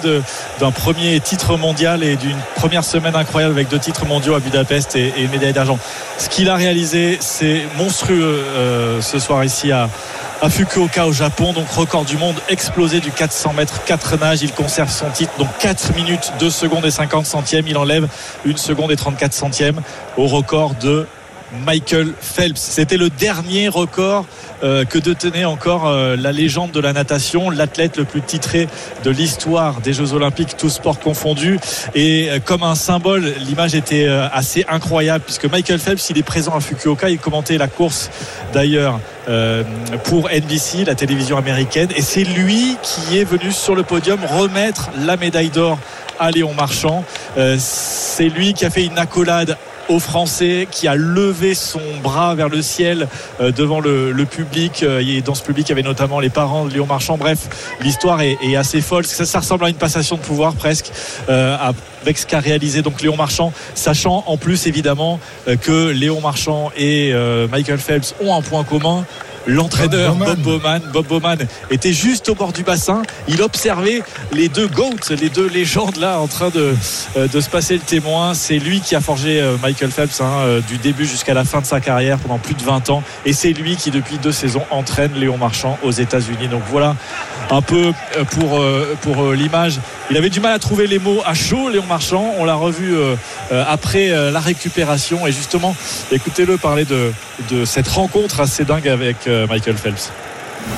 [0.61, 4.97] d'un premier titre mondial et d'une première semaine incroyable avec deux titres mondiaux à Budapest
[4.97, 5.79] et, et une médaille d'argent.
[6.17, 9.91] Ce qu'il a réalisé, c'est monstrueux euh, ce soir ici à,
[10.41, 11.53] à Fukuoka au Japon.
[11.53, 14.43] Donc record du monde explosé du 400 mètres 4 nages.
[14.43, 15.33] Il conserve son titre.
[15.39, 17.67] Donc 4 minutes 2 secondes et 50 centièmes.
[17.69, 18.09] Il enlève
[18.49, 19.81] 1 seconde et 34 centièmes
[20.17, 21.07] au record de
[21.65, 22.61] Michael Phelps.
[22.61, 24.27] C'était le dernier record
[24.63, 28.69] euh, que détenait encore euh, la légende de la natation, l'athlète le plus titré
[29.05, 31.59] de l'histoire des Jeux Olympiques, tous sports confondus.
[31.95, 36.55] Et euh, comme un symbole, l'image était assez incroyable puisque Michael Phelps, il est présent
[36.57, 38.11] à Fukuoka, il commentait la course
[38.53, 39.01] d'ailleurs
[40.05, 44.91] pour NBC, la télévision américaine, et c'est lui qui est venu sur le podium remettre
[44.99, 45.79] la médaille d'or
[46.19, 47.05] à Léon Marchand.
[47.59, 49.57] C'est lui qui a fait une accolade
[49.89, 53.09] aux Français, qui a levé son bras vers le ciel
[53.41, 54.83] euh, devant le, public.
[54.83, 57.17] Euh, et dans ce public, il y avait notamment les parents de Léon Marchand.
[57.17, 59.05] Bref, l'histoire est, assez folle.
[59.05, 60.91] Ça, ressemble à une passation de pouvoir presque
[61.29, 61.57] euh,
[62.03, 65.19] avec ce qu'a réalisé donc Léon Marchand, sachant en plus évidemment
[65.49, 67.13] euh, que Léon Marchand et
[67.51, 69.05] Michael Phelps ont un point commun
[69.47, 70.81] l'entraîneur Bob Bowman.
[70.93, 71.39] Bob Bowman
[71.71, 73.03] était juste au bord du bassin.
[73.29, 74.03] Il observait
[74.33, 76.75] les deux GOATs, les deux légendes là en train de,
[77.17, 78.35] euh, de se passer le témoin.
[78.35, 81.61] C'est lui qui a forgé euh, Michael Phelps hein, euh, du début jusqu'à la fin
[81.61, 83.03] de sa carrière pendant plus de 20 ans.
[83.25, 86.49] Et c'est lui qui depuis deux saisons entraîne Léon Marchand aux États-Unis.
[86.49, 86.97] Donc voilà
[87.51, 87.93] un peu
[88.33, 88.63] pour,
[89.03, 89.79] pour l'image.
[90.11, 92.35] Il avait du mal à trouver les mots à chaud, Léon Marchand.
[92.39, 93.17] On l'a revu euh,
[93.53, 95.27] euh, après euh, la récupération.
[95.27, 95.75] Et justement,
[96.13, 97.11] écoutez-le parler de,
[97.51, 100.13] de cette rencontre assez dingue avec Michael Phelps.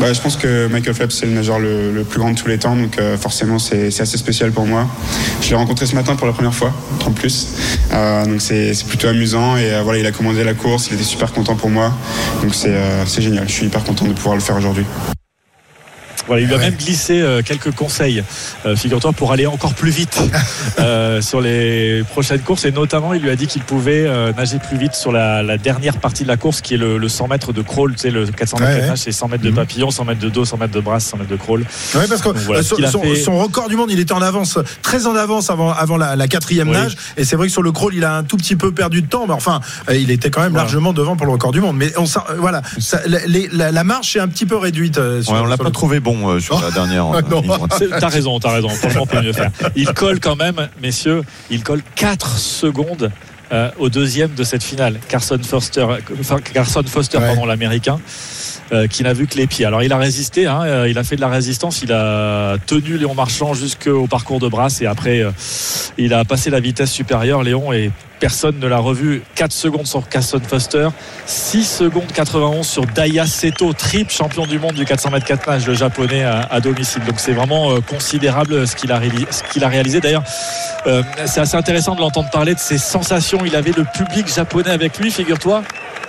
[0.01, 2.59] Bah, je pense que Michael Phelps c'est le nageur le, plus grand de tous les
[2.59, 4.89] temps, donc forcément c'est assez spécial pour moi.
[5.41, 6.73] Je l'ai rencontré ce matin pour la première fois,
[7.05, 7.55] en plus,
[8.25, 11.55] donc c'est plutôt amusant et voilà il a commandé la course, il était super content
[11.55, 11.93] pour moi,
[12.43, 12.75] donc c'est
[13.07, 13.49] c'est génial.
[13.49, 14.85] Je suis hyper content de pouvoir le faire aujourd'hui.
[16.27, 16.65] Voilà, il lui a Ouais.
[16.65, 18.23] même glissé euh, quelques conseils,
[18.65, 20.19] euh, figure-toi, pour aller encore plus vite
[20.79, 22.65] euh, sur les prochaines courses.
[22.65, 25.57] Et notamment, il lui a dit qu'il pouvait euh, nager plus vite sur la, la
[25.59, 27.93] dernière partie de la course, qui est le, le 100 mètres de crawl.
[27.95, 28.89] Tu sais, le 400 mètres Ouais, de ouais.
[28.89, 31.19] nage, c'est 100 mètres de papillon, 100 mètres de dos, 100 mètres de brasse, 100
[31.19, 31.61] mètres de crawl.
[31.95, 34.13] Oui, parce que Donc voilà, euh, son, son- fait- son record du monde, il était
[34.13, 36.75] en avance, très en avance avant, avant la, la quatrième Oui.
[36.75, 36.97] nage.
[37.17, 39.07] Et c'est vrai que sur le crawl, il a un tout petit peu perdu de
[39.09, 40.65] temps, mais enfin, euh, il était quand même Voilà.
[40.65, 41.77] largement devant pour le record du monde.
[41.77, 44.57] Mais on, s'en- euh, voilà, ça- la, les- la- la marche est un petit peu
[44.57, 44.99] réduite.
[44.99, 47.07] euh, sur- Ouais, on l'a pas le- trouvé bon euh, sur la dernière.
[47.79, 48.69] C'est- T'as raison, t'as raison.
[48.69, 49.51] Franchement, on peut mieux faire.
[49.75, 53.11] Il colle quand même, messieurs, il colle 4 secondes
[53.53, 54.99] euh, au deuxième de cette finale.
[55.09, 55.87] Carson Foster,
[56.21, 57.27] enfin, Carson Foster, Ouais.
[57.27, 58.01] pardon, l'américain.
[58.73, 59.65] Euh, qui n'a vu que les pieds.
[59.65, 62.99] Alors il a résisté, hein, euh, il a fait de la résistance, il a tenu
[62.99, 65.31] Léon Marchand jusqu'au parcours de Brasse et après euh,
[65.99, 69.23] il a passé la vitesse supérieure Léon et personne ne l'a revu.
[69.37, 70.89] 4 secondes sur Carson Foster,
[71.27, 75.67] 6 secondes 91 sur Daya Seto, triple champion du monde du 400 mètres 4 nages,
[75.67, 77.05] le japonais à, domicile.
[77.05, 80.01] Donc c'est vraiment considérable ce qu'il a, réalisé.
[80.01, 80.25] D'ailleurs,
[81.27, 83.41] c'est assez intéressant de l'entendre parler de ses sensations.
[83.45, 85.63] Il avait le public japonais avec lui, figure-toi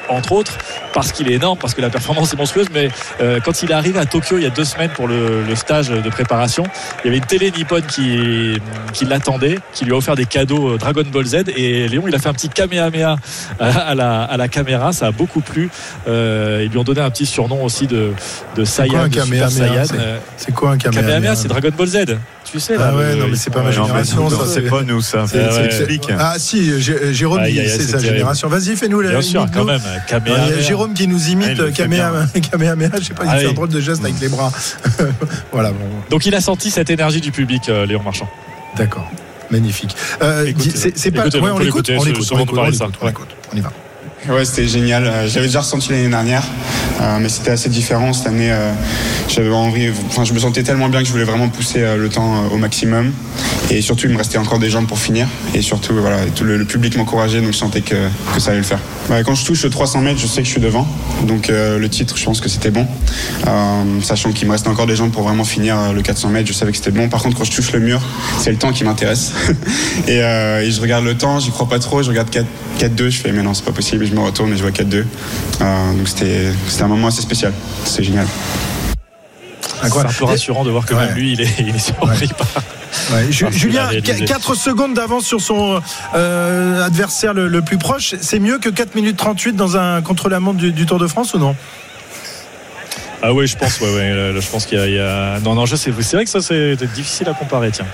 [0.10, 0.58] entre autres,
[0.94, 2.68] parce qu'il est énorme, parce que la performance est monstrueuse.
[2.74, 2.90] Mais
[3.22, 5.56] euh, quand il est arrivé à Tokyo il y a deux semaines pour le, le
[5.56, 6.64] stage de préparation,
[7.04, 8.60] il y avait une télé nippone qui,
[8.94, 11.36] qui l'attendait, qui lui a offert des cadeaux euh, Dragon Ball Z.
[11.56, 13.16] Et Léon, il a fait un petit kamehameha
[13.60, 14.92] à, à la, à la caméra.
[14.94, 15.70] Ça a beaucoup plu.
[16.08, 18.12] Euh, ils lui ont donné un petit surnom aussi de,
[18.56, 19.04] de Saiyan.
[19.50, 19.64] C'est-
[20.00, 21.98] Euh, C'est quoi un Kamehameha, c'est Dragon Ball Z.
[22.50, 22.90] Tu sais, là.
[22.92, 25.02] Ah ouais, le- non, mais c'est pas ma euh, génération, Non, ça, c'est pas nous
[25.02, 25.26] ça.
[25.28, 25.68] C'est- Ah c'est- ouais.
[25.70, 26.10] c'est- Explique.
[26.18, 28.14] Ah si, Jé- Jérôme, Aïe, il- aïe, aïe, c'est c'est sa terrible.
[28.16, 28.48] génération.
[28.48, 29.82] Vas-y, fais-nous la Bien sûr, quand même.
[29.84, 30.62] Il y a Kamehameha.
[30.62, 32.28] Jérôme qui nous imite Kamehameha,
[33.00, 34.52] je sais pas, il fait un drôle de geste avec les bras.
[35.52, 35.78] voilà, bon,
[36.10, 38.30] Donc il a senti cette énergie du public, euh, Léon Marchand.
[38.78, 39.10] d'accord.
[39.50, 39.96] Magnifique.
[40.22, 41.22] Euh, c'est c'est pas.
[41.22, 43.28] écoutez, ouais, on l'écoute, on l'écoute, on l'écoute.
[43.54, 43.72] On y va.
[44.30, 45.06] Ouais, c'était génial.
[45.06, 46.44] Euh, J'avais déjà ressenti l'année dernière,
[47.00, 48.52] euh, mais c'était assez différent cette année.
[48.52, 48.74] euh,
[49.30, 52.46] J'avais envie, enfin, je me sentais tellement bien que je voulais vraiment pousser le temps
[52.52, 53.14] au maximum.
[53.70, 55.28] Et surtout, il me restait encore des jambes pour finir.
[55.54, 57.96] Et surtout, voilà, tout le, public m'encourageait, donc je sentais que,
[58.34, 58.80] que ça allait le faire.
[59.26, 60.88] Quand je touche le 300 mètres, je sais que je suis devant.
[61.26, 62.88] Donc le titre, je pense que c'était bon.
[64.02, 66.72] Sachant qu'il me restait encore des jambes pour vraiment finir le 400 mètres, je savais
[66.72, 67.10] que c'était bon.
[67.10, 68.02] Par contre, quand je touche le mur,
[68.40, 69.34] c'est le temps qui m'intéresse.
[70.08, 72.02] et, je regarde le temps, j'y crois pas trop.
[72.04, 72.46] Je regarde 4
[72.78, 74.06] 4-2, je fais mais non, c'est pas possible.
[74.18, 75.06] Me retourne et je vois 4-2.
[75.62, 77.54] Euh, donc c'était c'était un moment assez spécial.
[77.86, 78.28] C'est génial.
[79.84, 82.48] C'est un peu rassurant de voir que même lui, il est, il est surpris par.
[83.12, 84.26] Ouais, Julien, a réalisé.
[84.26, 85.80] 4 secondes d'avance sur son
[86.16, 90.58] euh, adversaire le, le plus proche, c'est mieux que 4 minutes 38 dans un contre-la-montre
[90.58, 91.56] du, du Tour de France ou non?
[93.24, 95.00] Ah oui, je pense, ouais, ouais, là, là, je pense qu'il y, a- il y
[95.00, 95.40] a.
[95.40, 95.92] Non, non, je sais.
[96.02, 97.88] C'est vrai que ça, c'est difficile à comparer, tiens.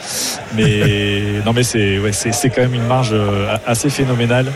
[0.53, 4.51] Mais non, mais c'est, ouais, c'est, c'est quand même une marge euh, assez phénoménale.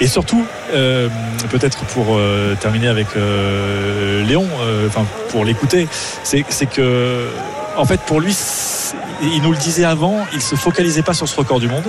[0.00, 1.08] Et surtout, euh,
[1.50, 5.88] peut-être pour euh, terminer avec euh, Léon, euh, enfin pour l'écouter,
[6.22, 7.26] c'est, c'est que,
[7.76, 8.36] en fait, pour lui,
[9.22, 11.84] il nous le disait avant, il se focalisait pas sur ce record du monde,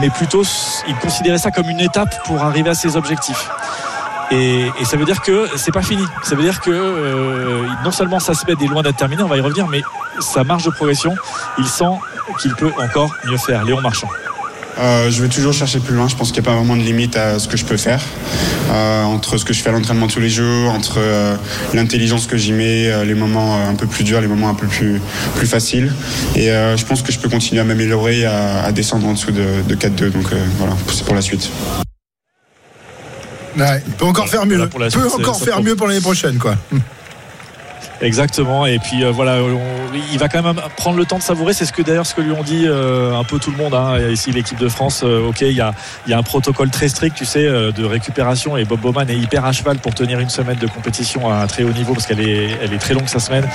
[0.00, 0.44] mais plutôt,
[0.88, 3.48] il considérait ça comme une étape pour arriver à ses objectifs.
[4.32, 6.04] Et, ça veut dire que c'est pas fini.
[6.22, 9.36] Ça veut dire que euh, non seulement se met est loin d'être terminé, on va
[9.36, 9.82] y revenir, mais
[10.20, 11.14] sa marge de progression,
[11.58, 11.84] il sent
[12.40, 13.64] qu'il peut encore mieux faire.
[13.64, 14.08] Léon Marchand.
[14.78, 16.08] Euh, je vais toujours chercher plus loin.
[16.08, 18.00] Je pense qu'il n'y a pas vraiment de limite à ce que je peux faire.
[18.70, 21.36] Euh, entre ce que je fais à l'entraînement tous les jours, entre euh,
[21.74, 25.00] l'intelligence que j'y mets, les moments un peu plus durs, les moments un peu plus,
[25.36, 25.92] plus faciles.
[26.36, 29.62] Et je pense que je peux continuer à m'améliorer à, à descendre en dessous de,
[29.68, 30.10] de 4-2.
[30.10, 30.26] Donc
[30.58, 31.50] voilà, c'est pour la suite.
[33.56, 34.68] Ouais, il peut encore faire mieux.
[34.72, 36.56] Voilà, peut encore faire mieux pour l'année prochaine, quoi.
[38.02, 38.66] Exactement.
[38.66, 39.60] Et puis euh, voilà, on-
[40.12, 41.52] il va quand même prendre le temps de savourer.
[41.54, 43.74] C'est ce que d'ailleurs ce que lui ont dit euh, un peu tout le monde.
[43.74, 43.96] hein.
[44.10, 45.02] Ici, l'équipe de France.
[45.04, 45.72] euh, ok, il y a,
[46.06, 48.56] il y a un protocole très strict, tu sais, de récupération.
[48.56, 51.46] Et Bob Bowman est hyper à cheval pour tenir une semaine de compétition à un
[51.46, 53.46] très haut niveau parce qu'elle est, elle est très longue sa semaine.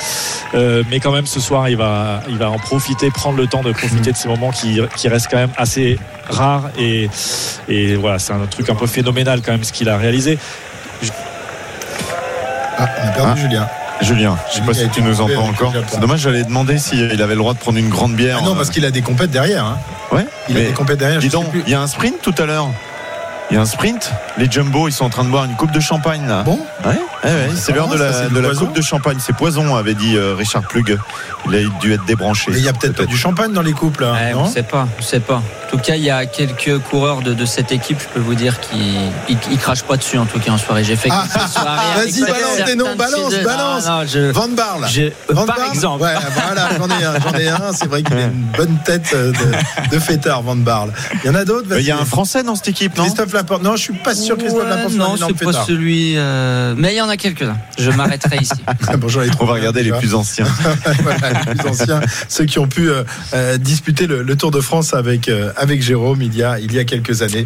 [0.56, 3.64] Euh, mais quand même, ce soir, il va, il va en profiter, prendre le temps
[3.64, 6.70] de profiter de ces moments qui, qui restent quand même assez rares.
[6.80, 7.10] Et,
[7.68, 10.38] et voilà, c'est un truc un peu phénoménal quand même ce qu'il a réalisé.
[12.78, 13.36] Ah, on a perdu Ah.
[13.36, 13.68] Julien.
[14.02, 15.74] Julien, je sais pas si tu nous entends encore.
[15.74, 15.88] Japon.
[15.92, 18.38] C'est dommage, j'allais demander s'il avait le droit de prendre une grande bière.
[18.42, 19.66] Ah non, parce qu'il a des compètes derrière.
[19.66, 19.78] hein.
[20.12, 21.20] Ouais, Il a des compètes derrière.
[21.20, 22.70] dis donc, il y a un sprint tout à l'heure.
[23.50, 24.12] Il y a un sprint.
[24.38, 26.44] Les Jumbo, ils sont en train de boire une coupe de champagne là.
[26.44, 26.92] Bon, Ouais,
[27.24, 29.18] ouais, ouais, c'est l'heure de ça, la, c'est de la coupe de champagne.
[29.20, 30.98] C'est poison, avait dit euh, Richard Plug.
[31.48, 32.52] Il a dû être débranché.
[32.52, 34.12] mais il y a peut-être pas du champagne dans les couples, là.
[34.14, 35.36] Ouais, on ne sait pas, on sait pas.
[35.38, 38.36] En tout cas, il y a quelques coureurs de, de cette équipe, je peux vous
[38.36, 38.96] dire, qui
[39.30, 40.84] ils, ils crachent pas dessus en tout cas en soirée.
[40.84, 41.26] J'ai fait Ah,
[41.96, 43.86] avec vas-y, balance des noms, de balance, ces- balance.
[43.88, 44.88] Non, non, je- Van Barle.
[44.90, 46.04] je- Van par Barle exemple.
[46.04, 46.14] Ouais,
[46.46, 47.74] voilà, j'en ai un, j'en ai un.
[47.74, 50.92] C'est vrai qu'il a une bonne tête euh, de, de fêtard, Van Barle.
[51.24, 53.04] Il y en a d'autres Il y a un Français dans cette équipe, non?
[53.04, 53.64] Christophe Laporte.
[53.64, 56.14] Non, je suis pas sûr que Christophe Ouais, Laporte soit non, c'est pas celui.
[56.18, 57.58] euh, Mais il y en a quelques-uns.
[57.78, 58.54] Je m'arrêterai ici.
[58.98, 60.46] Bon, j'en ai On va regarder les plus anciens.
[61.04, 64.60] Voilà, les plus anciens, ceux qui ont pu euh, euh, disputer le, le Tour de
[64.62, 67.46] France avec euh, avec Jérôme il y a il y a quelques années.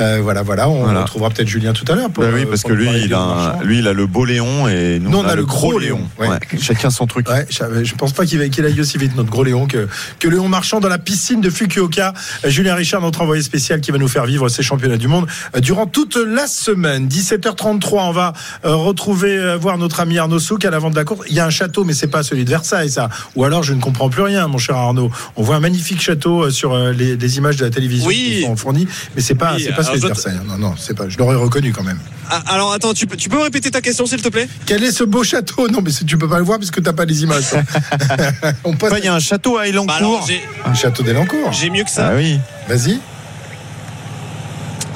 [0.00, 1.02] Euh, voilà, voilà, on Voilà.
[1.02, 2.08] retrouvera peut-être Julien tout à l'heure.
[2.10, 4.66] Bah oui, parce pour que lui, il a, un- lui, il a le beau Léon
[4.68, 6.02] et nous, Nous, on, a, le gros Léon.
[6.18, 6.28] Ouais.
[6.28, 7.28] Ouais, Chacun son truc.
[7.28, 9.88] Ouais, je, je pense pas qu'il va- qu'il aille aussi vite, notre gros Léon, que,
[10.18, 12.12] que Léon Marchand dans la piscine de Fukuoka.
[12.44, 15.26] Julien Richard, notre envoyé spécial, qui va nous faire vivre ces championnats du monde
[15.60, 17.08] durant toute la semaine.
[17.08, 18.32] 17h33, on va
[18.64, 21.26] euh, retrouver, euh, voir notre ami Arnaud Souk à l'avant de la course.
[21.28, 23.08] Il y a un château, mais c'est pas celui de Versailles, ça.
[23.36, 25.10] Ou alors, je ne comprends plus rien, mon cher Arnaud.
[25.36, 28.38] On voit un magnifique château euh, sur euh, les, les images de la télévision Oui.
[28.40, 30.40] qui sont fournies, mais c'est pas, Oui, c'est pas celui de alors, Versailles.
[30.46, 31.08] Non, non, c'est pas.
[31.08, 31.98] Je l'aurais reconnu quand même.
[32.30, 34.48] Ah, Alors attends, tu peux, tu peux me répéter ta question s'il te plaît?
[34.66, 35.68] Quel est ce beau château?
[35.68, 37.44] Non, mais tu peux pas le voir parce que t'as pas les images.
[38.64, 38.90] on passe.
[38.92, 40.24] Enfin, il y a un château à Bah alors, Elancourt.
[40.28, 41.52] j'ai- Le château d'Elancourt.
[41.52, 42.08] j'ai mieux que ça.
[42.08, 42.38] ah oui.
[42.68, 42.98] Vas-y.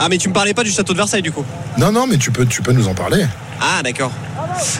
[0.05, 1.45] Ah mais tu me parlais pas du château de Versailles du coup
[1.79, 3.25] Non, non, mais tu peux, tu peux nous en parler.
[3.61, 4.11] Ah d'accord.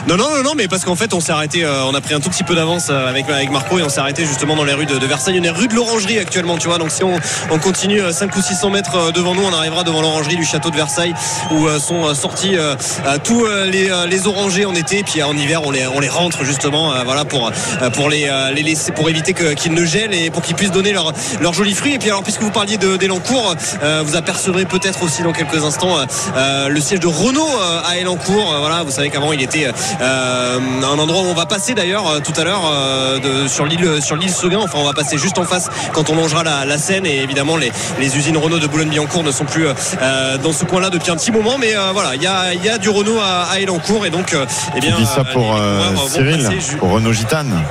[0.07, 2.13] Non non non non mais parce qu'en fait on s'est arrêté, euh, on a pris
[2.13, 4.73] un tout petit peu d'avance euh, avec Marco et on s'est arrêté justement dans les
[4.73, 5.39] rues de, Versailles.
[5.39, 6.77] On est rue de l'Orangerie actuellement, tu vois.
[6.77, 7.15] Donc si on,
[7.51, 10.45] on continue euh, 5 ou 600 mètres euh, devant nous, on arrivera devant l'Orangerie du
[10.45, 11.13] château de Versailles
[11.51, 14.99] où euh, sont euh, sortis euh, euh, tous euh, les, euh, les orangers en été.
[14.99, 17.89] Et puis euh, en hiver on les on les rentre justement, euh, voilà pour euh,
[17.89, 21.13] pour les, euh, les pour éviter qu'ils ne gèlent et pour qu'ils puissent donner leurs
[21.41, 21.93] leurs jolis fruits.
[21.93, 25.63] Et puis alors puisque vous parliez de d'Elancourt, euh, vous apercevrez peut-être aussi dans quelques
[25.63, 26.05] instants euh,
[26.35, 28.53] euh, le siège de Renault euh, à Elancourt.
[28.53, 32.07] Euh, voilà, vous savez qu'avant il était euh, un endroit où on va passer d'ailleurs
[32.07, 34.59] euh, tout à l'heure euh, sur l'île sur l'île Seguin.
[34.61, 37.05] Enfin, on va passer juste en face quand on longera la, la Seine.
[37.05, 40.89] Et évidemment, les, les usines Renault de Boulogne-Billancourt ne sont plus euh, dans ce coin-là
[40.89, 41.57] depuis un petit moment.
[41.59, 44.09] Mais euh, voilà, il y a, il y a du Renault à, à Elancourt et
[44.09, 44.45] donc euh,
[44.75, 47.61] eh Tu bien dis ça pour euh, Cyril, passer pour Renault Gitane.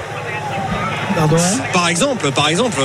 [1.17, 1.37] Pardon
[1.73, 2.81] par exemple, par exemple,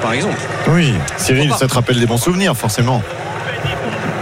[0.00, 0.38] par exemple.
[0.68, 3.02] Oui, Cyril, ça te rappelle des bons souvenirs, forcément.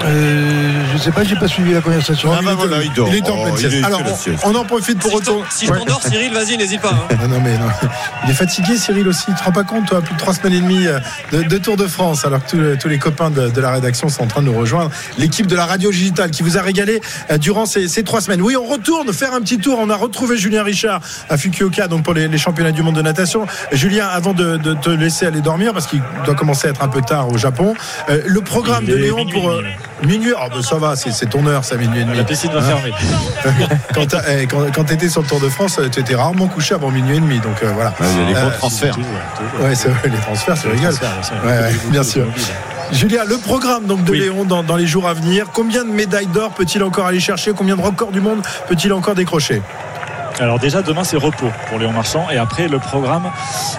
[0.04, 2.30] Euh, Je sais pas, j'ai pas suivi la conversation.
[2.32, 3.08] Ah bah voilà, il dort.
[3.08, 3.84] Il est en Oh, pleine sieste.
[3.84, 4.00] Alors,
[4.44, 5.46] on, on en profite pour Si je t'en- retourner.
[5.50, 6.90] si je t'endors, Cyril, vas-y, n'hésite pas.
[7.10, 7.16] hein.
[7.22, 7.66] Non, non, mais non.
[8.24, 9.26] Il est fatigué, Cyril aussi.
[9.26, 10.98] Tu te rends pas compte, toi, plus de trois semaines et demie euh,
[11.32, 14.08] de, de Tour de France, alors que tous, tous les copains de, de la rédaction
[14.08, 14.90] sont en train de nous rejoindre.
[15.18, 18.42] L'équipe de la radio digitale qui vous a régalé euh, durant ces, ces trois semaines.
[18.42, 19.78] Oui, on retourne faire un petit tour.
[19.80, 23.02] On a retrouvé Julien Richard à Fukuoka, donc pour les, les championnats du monde de
[23.02, 23.46] natation.
[23.72, 26.88] Julien, avant de, de te laisser aller dormir, parce qu'il doit commencer à être un
[26.88, 27.74] peu tard au Japon,
[28.10, 29.62] euh, le programme de Léon pour euh,
[30.06, 30.32] minuit.
[30.38, 32.16] Ah, ben ça va, c'est ton heure, ça, minuit et demi.
[32.16, 32.92] La piscine va Hein fermer.
[33.94, 36.90] quand eh, quand, quand t'étais sur le Tour de France, tu étais rarement couché avant
[36.90, 37.38] minuit et demi.
[37.40, 37.90] Donc euh, voilà.
[38.00, 38.98] Ouais, Il y a les Euh, gros transferts.
[39.60, 42.26] Ouais, c'est vrai, les transferts, c'est ouais, bien sûr.
[42.92, 44.18] Julien, le programme donc de Oui.
[44.20, 47.52] Léon dans, dans les jours à venir, combien de médailles d'or peut-il encore aller chercher?
[47.56, 49.62] Combien de records du monde peut-il encore décrocher?
[50.42, 53.30] Alors déjà demain c'est repos pour Léon Marchand et après le programme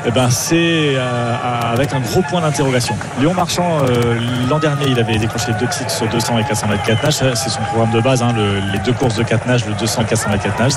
[0.06, 1.36] eh ben, c'est euh,
[1.74, 2.96] avec un gros point d'interrogation.
[3.20, 4.18] Léon Marchand euh,
[4.50, 7.50] l'an dernier il avait décroché deux titres sur 200 et 400 mètres 4 nages, c'est
[7.50, 10.06] son programme de base, hein, le- les deux courses de 4 nages, le 200 et
[10.06, 10.74] 400 mètres 4 nages.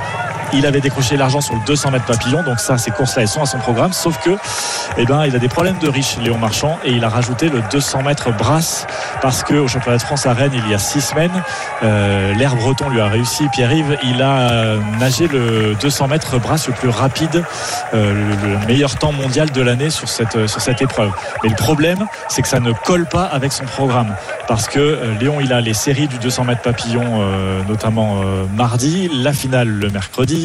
[0.52, 3.42] Il avait décroché l'argent sur le 200 mètres papillon, donc ça, ces courses-là, elles sont
[3.42, 3.92] à son programme.
[3.92, 4.30] Sauf que,
[4.96, 7.62] eh ben, il a des problèmes de riche, Léon Marchand, et il a rajouté le
[7.70, 8.86] 200 mètres brasse
[9.22, 11.42] parce que au championnat de France à Rennes, il y a six semaines,
[11.82, 13.48] euh, l'air breton lui a réussi.
[13.48, 17.44] Pierre-Yves, il a euh, nagé le 200 mètres brasse le plus rapide,
[17.94, 21.10] euh, le, le meilleur temps mondial de l'année sur cette sur cette épreuve.
[21.42, 24.14] Mais le problème, c'est que ça ne colle pas avec son programme
[24.48, 27.24] parce que Léon, il a les séries du 200 mètres papillon,
[27.68, 28.20] notamment
[28.54, 30.35] mardi, la finale le mercredi.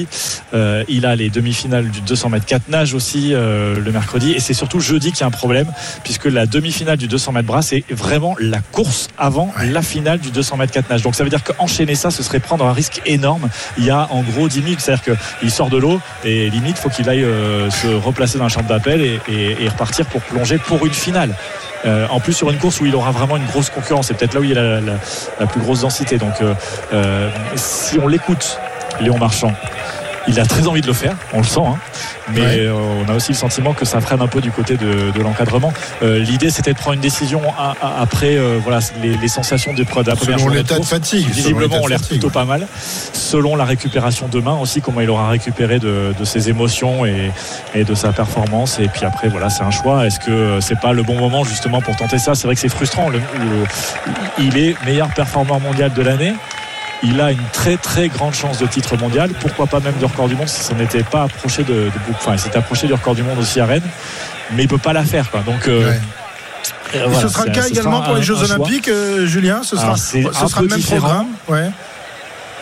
[0.53, 4.31] Euh, il a les demi-finales du 200 mètres 4 nage aussi euh, le mercredi.
[4.31, 5.67] Et c'est surtout jeudi qu'il y a un problème,
[6.03, 10.31] puisque la demi-finale du 200 mètres bras, c'est vraiment la course avant la finale du
[10.31, 11.01] 200 mètres 4 nage.
[11.01, 13.49] Donc ça veut dire qu'enchaîner ça, ce serait prendre un risque énorme.
[13.77, 16.89] Il y a en gros 10 minutes, c'est-à-dire qu'il sort de l'eau et limite, faut
[16.89, 20.57] qu'il aille euh, se replacer dans la chambre d'appel et, et- et repartir pour plonger
[20.57, 21.35] pour une finale.
[21.85, 24.35] Euh, en plus sur une course où il aura vraiment une grosse concurrence, c'est peut-être
[24.35, 24.99] là où il a la, la-
[25.39, 26.17] la plus grosse densité.
[26.17, 26.53] Donc euh,
[26.93, 28.59] euh, si on l'écoute,
[29.01, 29.53] Léon Marchand,
[30.27, 31.77] il a très envie de le faire, on le sent, hein.
[32.31, 32.57] mais Ouais.
[32.59, 32.73] euh,
[33.07, 35.73] on a aussi le sentiment que ça freine un peu du côté de, de l'encadrement.
[36.03, 39.73] Euh, L'idée c'était de prendre une décision à- à- après euh, voilà, les, les sensations
[39.73, 41.27] de, de la première Selon l'état de fatigue.
[41.27, 42.67] Visiblement, on l'air plutôt pas mal.
[43.13, 47.31] Selon la récupération demain aussi, comment il aura récupéré de, de ses émotions et,
[47.73, 48.77] et de sa performance.
[48.79, 50.05] Et puis après, voilà, c'est un choix.
[50.05, 52.35] Est-ce que c'est pas le bon moment justement pour tenter ça?
[52.35, 53.09] C'est vrai que c'est frustrant.
[53.09, 53.65] Le- le-
[54.37, 56.33] il est meilleur performeur mondial de l'année.
[57.03, 59.31] Il a une très très grande chance de titre mondial.
[59.39, 62.33] Pourquoi pas même de record du monde si ça n'était pas approché de, de Enfin,
[62.33, 63.81] il s'était approché du record du monde aussi à Rennes,
[64.53, 65.29] mais il peut pas la faire.
[65.31, 65.41] Quoi.
[65.41, 65.99] Donc euh, Ouais.
[66.95, 68.35] euh, voilà, ce sera le cas également pour les Jeux.
[68.35, 69.61] Olympiques, euh, Julien.
[69.63, 70.17] Ce sera, ce
[70.61, 71.27] le même programme.
[71.47, 71.71] Ouais.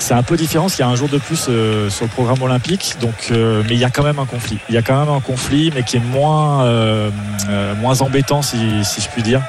[0.02, 2.42] C'est un peu différent, il y a un jour de plus euh, sur le programme
[2.42, 4.58] olympique, donc, euh, mais il y a quand même un conflit.
[4.70, 7.12] Il y a quand même un conflit, mais qui est moins, euh,
[7.50, 9.42] euh, moins embêtant, si, si je puis dire,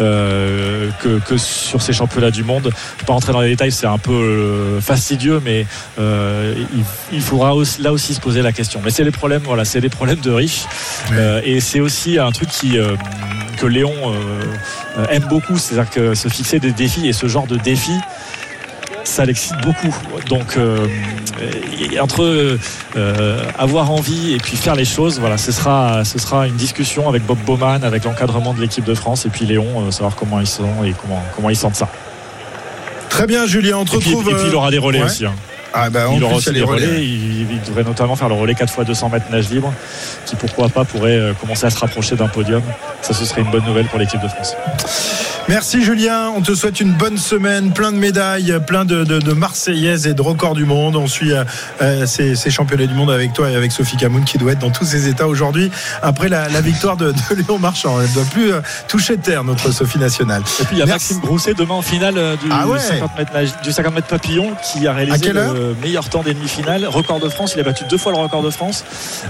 [0.00, 2.62] euh, que, que sur ces championnats du monde.
[2.62, 5.66] Je ne vais pas rentrer dans les détails, c'est un peu euh, fastidieux, mais
[5.98, 8.80] euh, il, il faudra aussi- là aussi se poser la question.
[8.82, 10.64] Mais c'est les problèmes, voilà, c'est les problèmes de riches,
[11.12, 12.94] Euh, et c'est aussi un truc qui euh,
[13.58, 17.56] que Léon euh, aime beaucoup, c'est-à-dire que se fixer des défis et ce genre de
[17.56, 17.98] défis
[19.08, 19.94] ça l'excite beaucoup.
[20.28, 20.86] Donc euh,
[22.00, 22.56] entre
[22.96, 27.08] euh, avoir envie et puis faire les choses, voilà, ce sera ce sera une discussion
[27.08, 30.40] avec Bob Bowman, avec l'encadrement de l'équipe de France et puis Léon, euh, savoir comment
[30.40, 31.88] ils sont et comment comment ils sentent ça.
[33.08, 33.78] Très bien, Julien.
[33.78, 34.30] On te Et puis, retrouve.
[34.30, 35.06] et puis il aura des relais ouais.
[35.06, 35.24] aussi.
[35.26, 35.32] hein.
[35.74, 36.86] Ah, bah, il aura aussi des les relais.
[36.86, 37.04] relais.
[37.04, 39.72] Il, il devrait notamment faire le relais 4 fois 200 mètres nage libre,
[40.24, 42.62] qui pourquoi pas pourrait commencer à se rapprocher d'un podium.
[43.02, 44.54] Ça, ce serait une bonne nouvelle pour l'équipe de France.
[45.48, 49.32] Merci Julien, on te souhaite une bonne semaine, plein de médailles, plein de, de, de
[49.32, 50.94] Marseillaises et de records du monde.
[50.94, 51.42] On suit euh,
[51.80, 54.58] euh, ces, ces championnats du monde avec toi et avec Sophie Camoun qui doit être
[54.58, 55.70] dans tous ses états aujourd'hui
[56.02, 57.98] après la, la victoire de, de Léon Marchand.
[57.98, 60.42] Elle ne doit plus euh, toucher terre, notre Sophie nationale.
[60.60, 61.14] Et puis il y a Merci.
[61.14, 62.78] Maxime Grousset demain en finale euh, du, Ah ouais.
[62.78, 66.84] 50 mètres nage- du 50 mètres papillon qui a réalisé le meilleur temps des demi-finales,
[66.86, 67.54] record de France.
[67.56, 68.84] Il a battu deux fois le record de France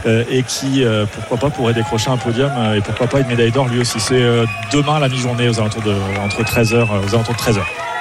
[0.07, 0.83] euh, et qui,
[1.14, 4.00] pourquoi pas, pourrait décrocher un podium et pourquoi pas une médaille d'or lui aussi.
[4.00, 4.20] C'est
[4.72, 7.60] demain à la mi-journée aux alentours de entre 13h, aux alentours de 13h.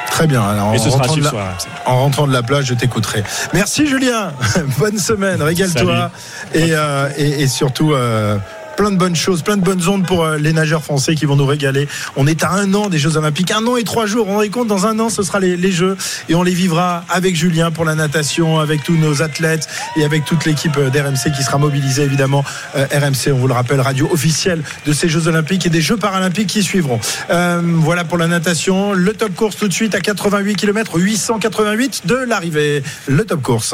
[0.10, 0.42] Très bien.
[0.42, 1.68] Alors, Et en, ce sera rentrant la, RMC.
[1.86, 3.24] en rentrant de la plage, je t'écouterai.
[3.54, 4.32] Merci Julien.
[4.80, 5.42] Bonne semaine.
[5.42, 6.10] Régale-toi.
[6.54, 7.94] Et, euh, et, et surtout.
[7.94, 8.38] euh,
[8.78, 11.36] Plein de bonnes choses, plein de bonnes ondes pour euh, les nageurs français qui vont
[11.36, 11.88] nous régaler.
[12.16, 14.28] On est à un an des Jeux Olympiques, un an et trois jours.
[14.30, 15.98] On rendez compte, dans un an, ce sera les, les Jeux
[16.30, 20.26] et on les vivra avec Julien pour la natation, avec tous nos athlètes et avec
[20.26, 22.46] toute l'équipe euh, d'RMC qui sera mobilisée évidemment.
[22.76, 25.98] Euh, RMC, on vous le rappelle, radio officielle de ces Jeux Olympiques et des Jeux
[25.98, 27.00] Paralympiques qui suivront.
[27.32, 28.94] Euh, voilà pour la natation.
[28.94, 32.84] Le top course tout de suite à 88 km, 888 de l'arrivée.
[33.08, 33.74] Le top course.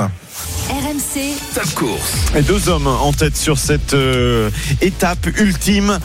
[0.69, 2.13] RMC, Top course.
[2.35, 4.49] Et deux hommes en tête sur cette euh,
[4.81, 4.92] étape
[5.37, 5.99] ultime.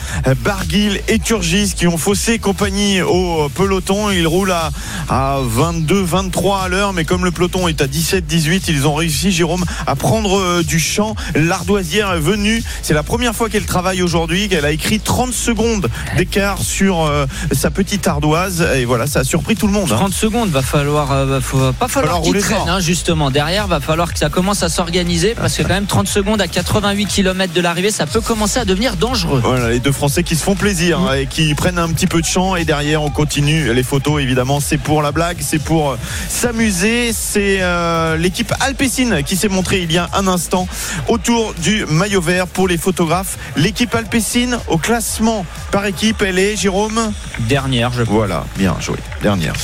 [0.45, 4.11] Barguil et Turgis qui ont faussé compagnie au peloton.
[4.11, 4.71] Ils roulent à,
[5.09, 8.95] à 22, 23 à l'heure, mais comme le peloton est à 17, 18, ils ont
[8.95, 11.15] réussi, Jérôme, à prendre euh, du champ.
[11.35, 12.63] L'ardoisière est venue.
[12.83, 17.27] C'est la première fois qu'elle travaille aujourd'hui, qu'elle a écrit 30 secondes d'écart sur euh,
[17.53, 18.67] sa petite ardoise.
[18.77, 19.91] Et voilà, ça a surpris tout le monde.
[19.93, 19.97] hein.
[19.97, 23.31] 30 secondes, va falloir, euh, va pas falloir Falloir qu'il traîne, hein, justement.
[23.31, 26.47] Derrière, va falloir que ça commence à s'organiser parce que quand même 30 secondes à
[26.49, 29.41] 88 km de l'arrivée, ça peut commencer à devenir dangereux.
[29.43, 32.21] Voilà, les deux Français qui se font plaisir hein, et qui prennent un petit peu
[32.21, 35.91] de champ et derrière on continue les photos évidemment c'est pour la blague c'est pour
[35.91, 35.97] euh,
[36.29, 40.69] s'amuser c'est euh, l'équipe Alpecin qui s'est montrée il y a un instant
[41.09, 46.57] autour du maillot vert pour les photographes l'équipe Alpecin au classement par équipe elle est
[46.57, 47.13] Jérôme?
[47.49, 49.55] Dernière, je voilà bien joué dernière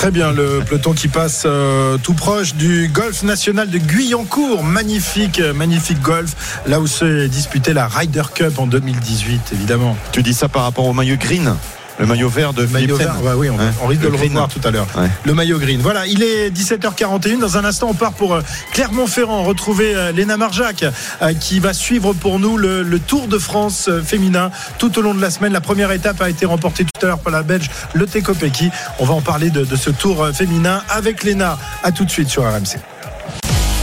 [0.00, 4.64] Très bien, le peloton qui passe euh, tout proche du golf national de Guyancourt.
[4.64, 6.62] Magnifique, magnifique golf.
[6.66, 9.96] Là où s'est disputée la Ryder Cup en 2018, évidemment.
[10.12, 11.54] tu dis ça par rapport au maillot green
[11.98, 13.64] Le maillot vert de Le maillot vert, bah oui, on, Ouais.
[13.82, 14.30] on risque de Le le green.
[14.32, 14.86] revoir tout à l'heure.
[14.96, 15.08] Ouais.
[15.24, 15.80] Le maillot green.
[15.80, 17.38] Voilà, il est 17h41.
[17.40, 18.40] Dans un instant, on part pour euh,
[18.72, 20.82] Clermont-Ferrand, retrouver euh, Léna Marjac,
[21.20, 25.12] euh, qui va suivre pour nous le, le Tour de France féminin tout au long
[25.14, 25.52] de la semaine.
[25.52, 28.70] La première étape a été remportée tout à l'heure par la Belge Lotte Kopecky.
[28.98, 31.58] On va en parler de, de ce Tour féminin avec Léna.
[31.82, 32.78] À tout de suite sur RMC.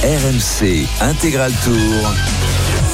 [0.03, 2.13] RMC Intégral Tour.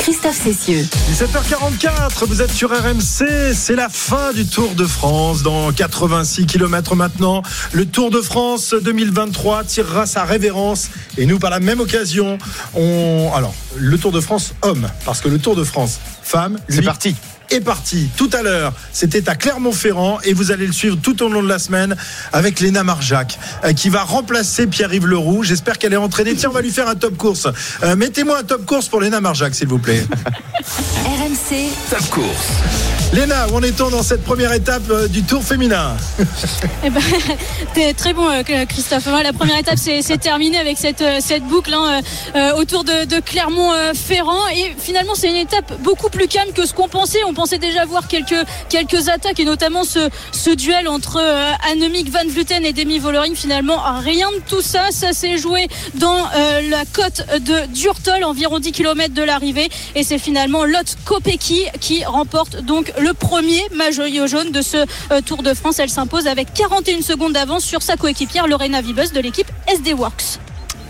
[0.03, 0.81] Christophe Cessieux.
[0.81, 6.97] 17h44, vous êtes sur RMC, c'est la fin du Tour de France dans 86 km
[6.97, 7.41] maintenant.
[7.71, 12.37] Le Tour de France 2023 tirera sa révérence et nous par la même occasion,
[12.73, 16.81] on alors le Tour de France homme parce que le Tour de France femme, C'est
[16.81, 17.15] parti.
[17.53, 18.73] Est parti tout à l'heure.
[18.91, 21.95] C'était à Clermont-Ferrand et vous allez le suivre tout au long de la semaine
[22.31, 25.43] avec Léna Marjac euh, qui va remplacer Pierre-Yves Leroux.
[25.43, 26.35] J'espère qu'elle est entraînée.
[26.35, 27.47] Tiens, on va lui faire un top course.
[27.83, 30.03] Euh, Mettez-moi un top course pour Léna Marjac, s'il vous plaît.
[31.05, 32.47] RMC, Top course.
[33.13, 35.95] Léna, où en est-on dans cette première étape euh, du Tour féminin?
[36.83, 37.01] Eh ben,
[37.75, 39.05] t'es très bon, euh, Christophe.
[39.23, 42.01] La première étape, c'est terminé avec cette, cette boucle hein,
[42.57, 44.47] autour de, de Clermont-Ferrand.
[44.55, 47.19] Et finalement, c'est une étape beaucoup plus calme que ce qu'on pensait.
[47.27, 50.09] On pensait déjà voir quelques, attaques et notamment ce,
[50.55, 53.35] duel entre euh, Annemiek van Vleuten et Demi Vollering.
[53.35, 54.91] Finalement, rien de tout ça.
[54.91, 59.69] Ça s'est joué dans euh, la côte de Durtol, environ 10 km de l'arrivée.
[59.95, 64.77] Et c'est finalement Lotte Kopecky qui remporte donc le premier maillot jaune de ce
[65.11, 65.79] euh, Tour de France.
[65.79, 70.39] Elle s'impose avec 41 secondes d'avance sur sa coéquipière Lorena Vibus de l'équipe SD Works.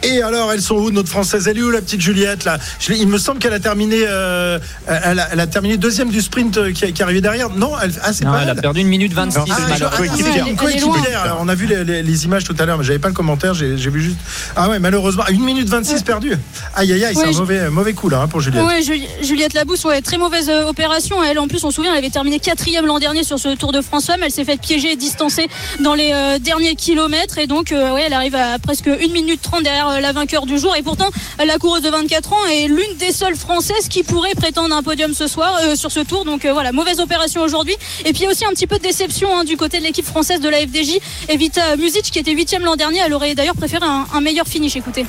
[0.04, 1.48] Et alors, elles sont où, notre française?
[1.48, 2.58] Elle est où, la petite Juliette là?
[2.80, 6.22] Je Il me semble qu'elle a terminé, euh, elle, a, elle a terminé deuxième du
[6.22, 7.50] sprint euh, qui, qui est arrivé derrière.
[7.50, 8.62] Non, elle, ah, c'est Non, pas elle a elle.
[8.62, 10.16] perdu une minute 26 Non, c'est Ah, malheureusement.
[10.46, 11.22] ah, une coéquipière.
[11.24, 13.14] Alors, on a vu les, les- les images tout à l'heure, mais j'avais pas le
[13.14, 13.54] commentaire.
[13.54, 14.18] J'ai j'ai vu juste.
[14.56, 16.34] Ah ouais, malheureusement, une minute 26 perdue.
[16.76, 18.64] Aïe aïe aïe, c'est un je- mauvais, mauvais coup là hein, pour Juliette.
[18.66, 21.24] Ouais, Juli- Juliette Labousse, ouais, très mauvaise euh, opération.
[21.24, 23.72] Elle, en plus, on se souvient, elle avait terminé quatrième l'an dernier sur ce Tour
[23.72, 24.22] de France Femmes.
[24.24, 25.48] Elle s'est faite piéger et distancer
[25.80, 27.38] dans les euh, derniers kilomètres.
[27.38, 30.58] Et donc, euh, ouais, elle arrive à presque 1 minute 30 derrière la vainqueur du
[30.58, 30.76] jour.
[30.76, 34.36] Et pourtant, euh, la coureuse de 24 ans est l'une des seules françaises qui pourrait
[34.36, 36.26] prétendre un podium ce soir euh, sur ce tour.
[36.26, 37.76] Donc, euh, voilà, mauvaise opération aujourd'hui.
[38.06, 40.50] Et puis, aussi un petit peu de déception hein, du côté de l'équipe française de
[40.50, 41.00] la FDJ.
[41.30, 44.76] Evita Music, qui était huitième l'an dernier, elle aurait d'ailleurs préféré un meilleur finish.
[44.76, 45.06] Écoutez.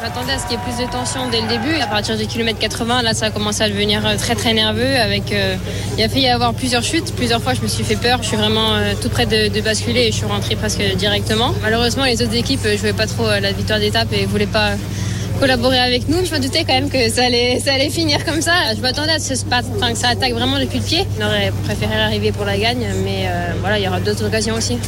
[0.00, 1.74] Je m'attendais à ce qu'il y ait plus de tension dès le début.
[1.78, 4.96] À partir du kilomètre 80, là, ça a commencé à devenir euh, très très nerveux.
[4.96, 5.56] Avec, euh,
[5.98, 7.14] il a fait y avoir plusieurs chutes.
[7.14, 8.22] Plusieurs fois, je me suis fait peur.
[8.22, 11.52] Je suis vraiment euh, tout près de, de basculer et je suis rentrée presque directement.
[11.60, 14.70] Malheureusement, les autres équipes ne jouaient pas trop euh, la victoire d'étape et voulaient pas
[15.38, 16.24] collaborer avec nous.
[16.24, 18.52] Je me doutais quand même que ça allait, ça allait finir comme ça.
[18.74, 21.06] Je m'attendais à ce que ça attaque vraiment depuis le pied.
[21.18, 24.78] J'aurais préféré arriver pour la gagne, mais euh, voilà, il y aura d'autres occasions aussi.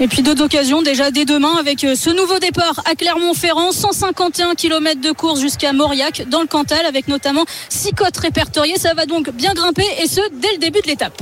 [0.00, 4.54] Et puis d'autres occasions déjà dès demain avec euh, ce nouveau départ à Clermont-Ferrand, 151
[4.54, 8.78] km de course jusqu'à Mauriac dans le Cantal avec notamment six côtes répertoriées.
[8.78, 11.20] Ça va donc bien grimper et ce dès le début de l'étape.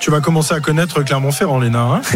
[0.00, 1.80] Tu vas commencer à connaître Clermont-Ferrand, Léna.
[1.80, 2.00] Hein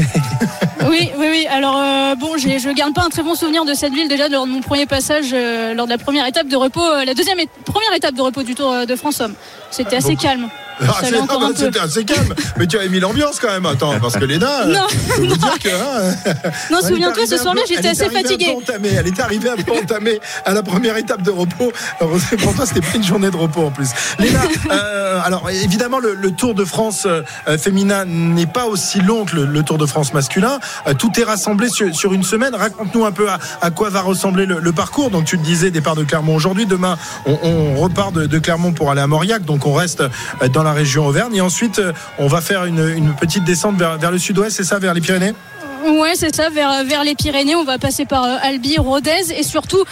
[0.89, 1.47] Oui, oui, oui.
[1.51, 4.47] Alors euh, bon, je garde pas un très bon souvenir de cette ville déjà lors
[4.47, 7.39] de mon premier passage, euh, lors de la première étape de repos, euh, la deuxième,
[7.39, 9.35] et- première étape de repos du Tour de France Homme.
[9.71, 10.21] C'était assez Bon.
[10.23, 10.49] calme.
[10.81, 12.35] Ah, c'est- ah, bah, assez calme.
[12.57, 13.67] Mais tu avais mis l'ambiance quand même.
[13.67, 14.87] Attends, parce que Léna, euh, Non,
[15.19, 15.69] vous dire que.
[15.69, 16.33] hein,
[16.71, 18.55] Non, souviens-toi, ce soir-là, j'étais assez arrivée un peu fatiguée.
[18.57, 18.89] entamée.
[18.99, 21.73] Elle est arrivée un peu entamée à la première étape de repos.
[22.01, 23.89] Heureusement pour toi, c'était pas une journée de repos en plus.
[24.19, 27.23] Léna, euh, alors évidemment, le, le Tour de France euh,
[27.59, 30.59] féminin n'est pas aussi long que le, le Tour de France masculin.
[30.87, 32.55] Euh, tout est rassemblé sur, sur une semaine.
[32.55, 35.11] Raconte-nous un peu à, à quoi va ressembler le, le parcours.
[35.11, 36.67] Donc, tu te disais, départ de Clermont aujourd'hui.
[36.67, 36.97] Demain,
[37.27, 39.45] on, on repart de, de Clermont pour aller à Mauriac.
[39.45, 41.35] Donc, on reste euh, la région Auvergne.
[41.35, 44.95] Et ensuite, euh, on va faire une, petite descente vers le sud-ouest, c'est ça, vers
[44.95, 45.35] les Pyrénées?
[45.85, 47.57] Ouais, c'est ça, vers, vers les Pyrénées.
[47.57, 49.83] On va passer par euh, Albi, Rodez et surtout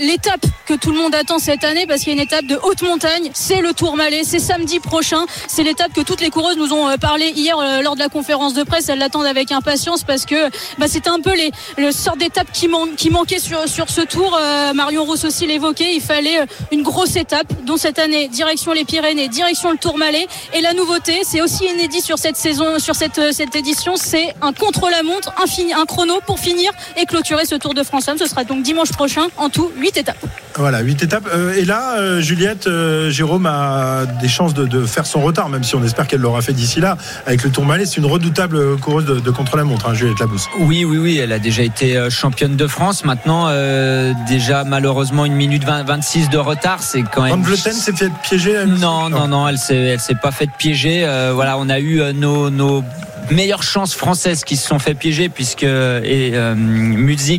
[0.00, 2.58] l'étape que tout le monde attend cette année parce qu'il y a une étape de
[2.62, 3.30] haute montagne.
[3.34, 4.24] C'est le Tourmalet.
[4.24, 5.24] C'est samedi prochain.
[5.46, 8.08] C'est l'étape que toutes les coureuses nous ont euh, parlé hier euh, lors de la
[8.08, 8.88] conférence de presse.
[8.88, 12.66] Elles l'attendent avec impatience parce que bah, c'était un peu les, le sort d'étape qui,
[12.66, 14.36] man- qui manquait sur, sur ce tour.
[14.40, 15.94] Euh, Marion Rousse aussi l'évoquait.
[15.94, 16.40] Il fallait
[16.72, 20.26] une grosse étape, dont cette année, direction les Pyrénées, direction le Tourmalet.
[20.52, 24.52] Et la nouveauté, c'est aussi inédit sur cette saison, sur cette, cette édition, c'est un
[24.52, 26.70] contre-la-montre, un, fini- un chrono pour finir
[27.00, 28.08] et clôturer ce Tour de France.
[28.18, 30.16] Ce sera donc dimanche prochain, en tout 8 étapes.
[30.56, 31.28] Voilà, huit étapes.
[31.32, 35.48] Euh, et là, euh, Juliette, euh, Jérôme a des chances de, de faire son retard,
[35.48, 36.96] même si on espère qu'elle l'aura fait d'ici là.
[37.26, 40.46] Avec le Tourmalet, c'est une redoutable coureuse de, de contre-la-montre, hein, Juliette Labousse.
[40.60, 43.04] Oui, oui, oui, elle a déjà été championne de France.
[43.04, 47.42] Maintenant, euh, déjà malheureusement une minute 20 26 de retard, c'est quand même.
[47.42, 50.50] Vleuten s'est fait piéger elle aussi Non, non, non, elle s'est, elle s'est pas faite
[50.58, 51.04] piéger.
[51.04, 52.82] Euh, voilà, on a eu euh, nos, nos
[53.30, 55.66] meilleures chances françaises qui se sont fait piéger puisque et,
[56.34, 56.54] euh,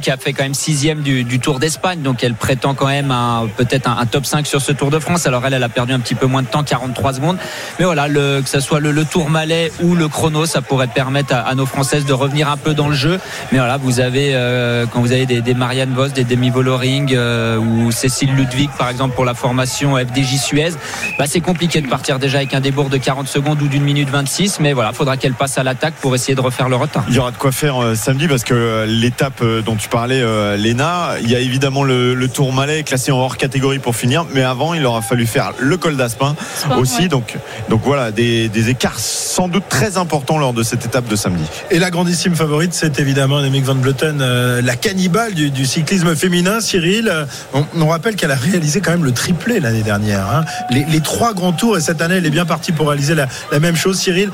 [0.08, 3.14] a fait quand même sixième du, Tour d'Espagne, donc elle prétend quand même
[3.56, 5.26] peut-être un, top 5 sur ce Tour de France.
[5.26, 7.38] Alors elle, elle a perdu un petit peu moins de temps, 43 secondes.
[7.78, 11.56] Mais voilà, que ce soit le, Tour Malais ou le chrono, ça pourrait permettre à,
[11.56, 13.20] nos Françaises de revenir un peu dans le jeu.
[13.52, 17.14] Mais voilà, vous avez euh, quand vous avez des, des Marianne Vos, des Demi Voloring
[17.14, 20.72] euh, ou Cécile Ludwig par exemple pour la formation FDJ Suez,
[21.18, 24.10] bah, c'est compliqué de partir déjà avec un débours de 40 secondes ou d'une minute
[24.10, 24.60] 26.
[24.60, 27.04] Mais voilà, faudra qu'elle passe à l'attaque pour essayer de refaire le retard.
[27.08, 29.90] Il y aura de quoi faire euh, samedi parce que euh, l'étape euh, dont tu
[29.90, 33.80] parlais, euh, Léna, il y a évidemment le, le Tour Malais classé en hors catégorie
[33.80, 36.36] pour finir, mais avant il aura fallu faire le col d'Aspin
[36.78, 37.02] aussi.
[37.04, 37.08] ouais.
[37.08, 37.36] Donc,
[37.70, 41.44] donc voilà, des, des écarts sans doute très importants lors de cette étape de samedi.
[41.72, 46.16] Et la grandissime favorite, c'est évidemment Annemiek van Vleuten, euh, la cannibale du, du cyclisme
[46.16, 46.60] féminin.
[46.62, 47.12] Cyril,
[47.54, 50.26] on, on rappelle qu'elle a réalisé quand même le triplé l'année dernière.
[50.30, 50.46] hein.
[50.70, 53.28] Les, les trois grands tours, et cette année, elle est bien partie pour réaliser la,
[53.52, 54.00] la même chose.
[54.00, 54.30] Cyril,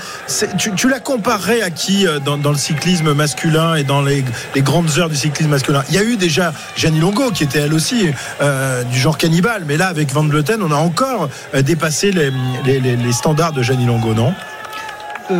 [0.58, 4.24] tu, tu la comparerais à qui euh, dans, dans le cyclisme masculin et dans les,
[4.58, 7.74] grandes heures du cyclisme masculin Il y a eu déjà Gianni Longo, qui était elle
[7.74, 12.12] aussi euh, du genre cannibale, mais là, avec Van Vleuten, on a encore euh, dépassé
[12.12, 12.32] les,
[13.14, 14.32] standards de Gianni Longo, non?
[15.32, 15.34] Euh,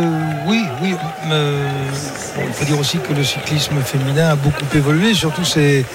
[0.48, 0.96] oui, oui.
[1.30, 5.86] il faut dire aussi que le cyclisme féminin a beaucoup évolué, surtout ces,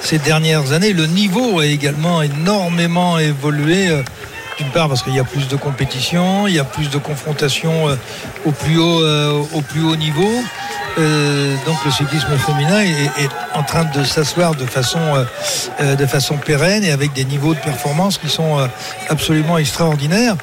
[0.00, 0.92] ces dernières années.
[0.92, 3.88] Le niveau a également énormément évolué.
[4.58, 7.88] D'une part parce qu'il y a plus de compétition, il y a plus de confrontations
[7.88, 7.94] euh,
[8.44, 10.28] au plus haut, euh, au plus haut niveau.
[10.98, 14.98] Euh, donc le cyclisme féminin est, en train de s'asseoir de façon,
[15.80, 18.68] euh, de façon pérenne et avec des niveaux de performance qui sont
[19.08, 20.36] absolument extraordinaires.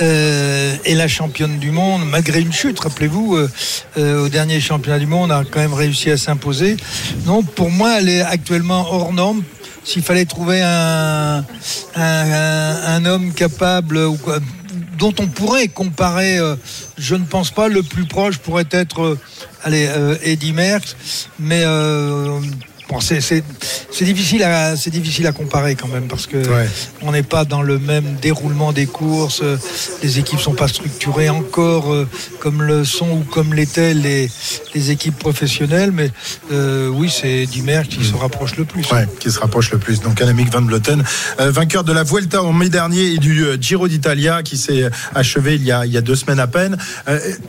[0.00, 3.38] Et la championne du monde, malgré une chute, rappelez-vous,
[3.96, 6.76] au dernier championnat du monde, a quand même réussi à s'imposer.
[7.24, 9.44] Non, pour moi, elle est actuellement hors norme.
[9.84, 11.44] S'il fallait trouver un,
[13.04, 13.98] homme capable
[14.98, 16.54] dont on pourrait comparer, euh,
[16.96, 19.18] je ne pense pas, le plus proche pourrait être euh,
[19.64, 20.94] allez, euh, Eddie Merckx,
[21.40, 21.64] mais
[22.92, 23.42] bon, c'est-
[24.04, 26.68] difficile, à- c'est difficile à comparer quand même parce que Ouais.
[27.02, 29.56] on n'est pas dans le même déroulement des courses, euh,
[30.02, 32.08] les équipes sont pas structurées encore euh,
[32.40, 34.30] comme le sont ou comme l'étaient les,
[34.74, 36.10] les équipes professionnelles, mais
[36.52, 38.90] euh, oui, c'est Merckx qui se rapproche le plus.
[38.90, 40.00] Ouais, qui se rapproche le plus.
[40.00, 41.02] Donc Annemiek van Vleuten,
[41.38, 45.62] vainqueur de la Vuelta en mai dernier et du Giro d'Italia qui s'est achevé il
[45.64, 46.76] y, a, il y a deux semaines à peine.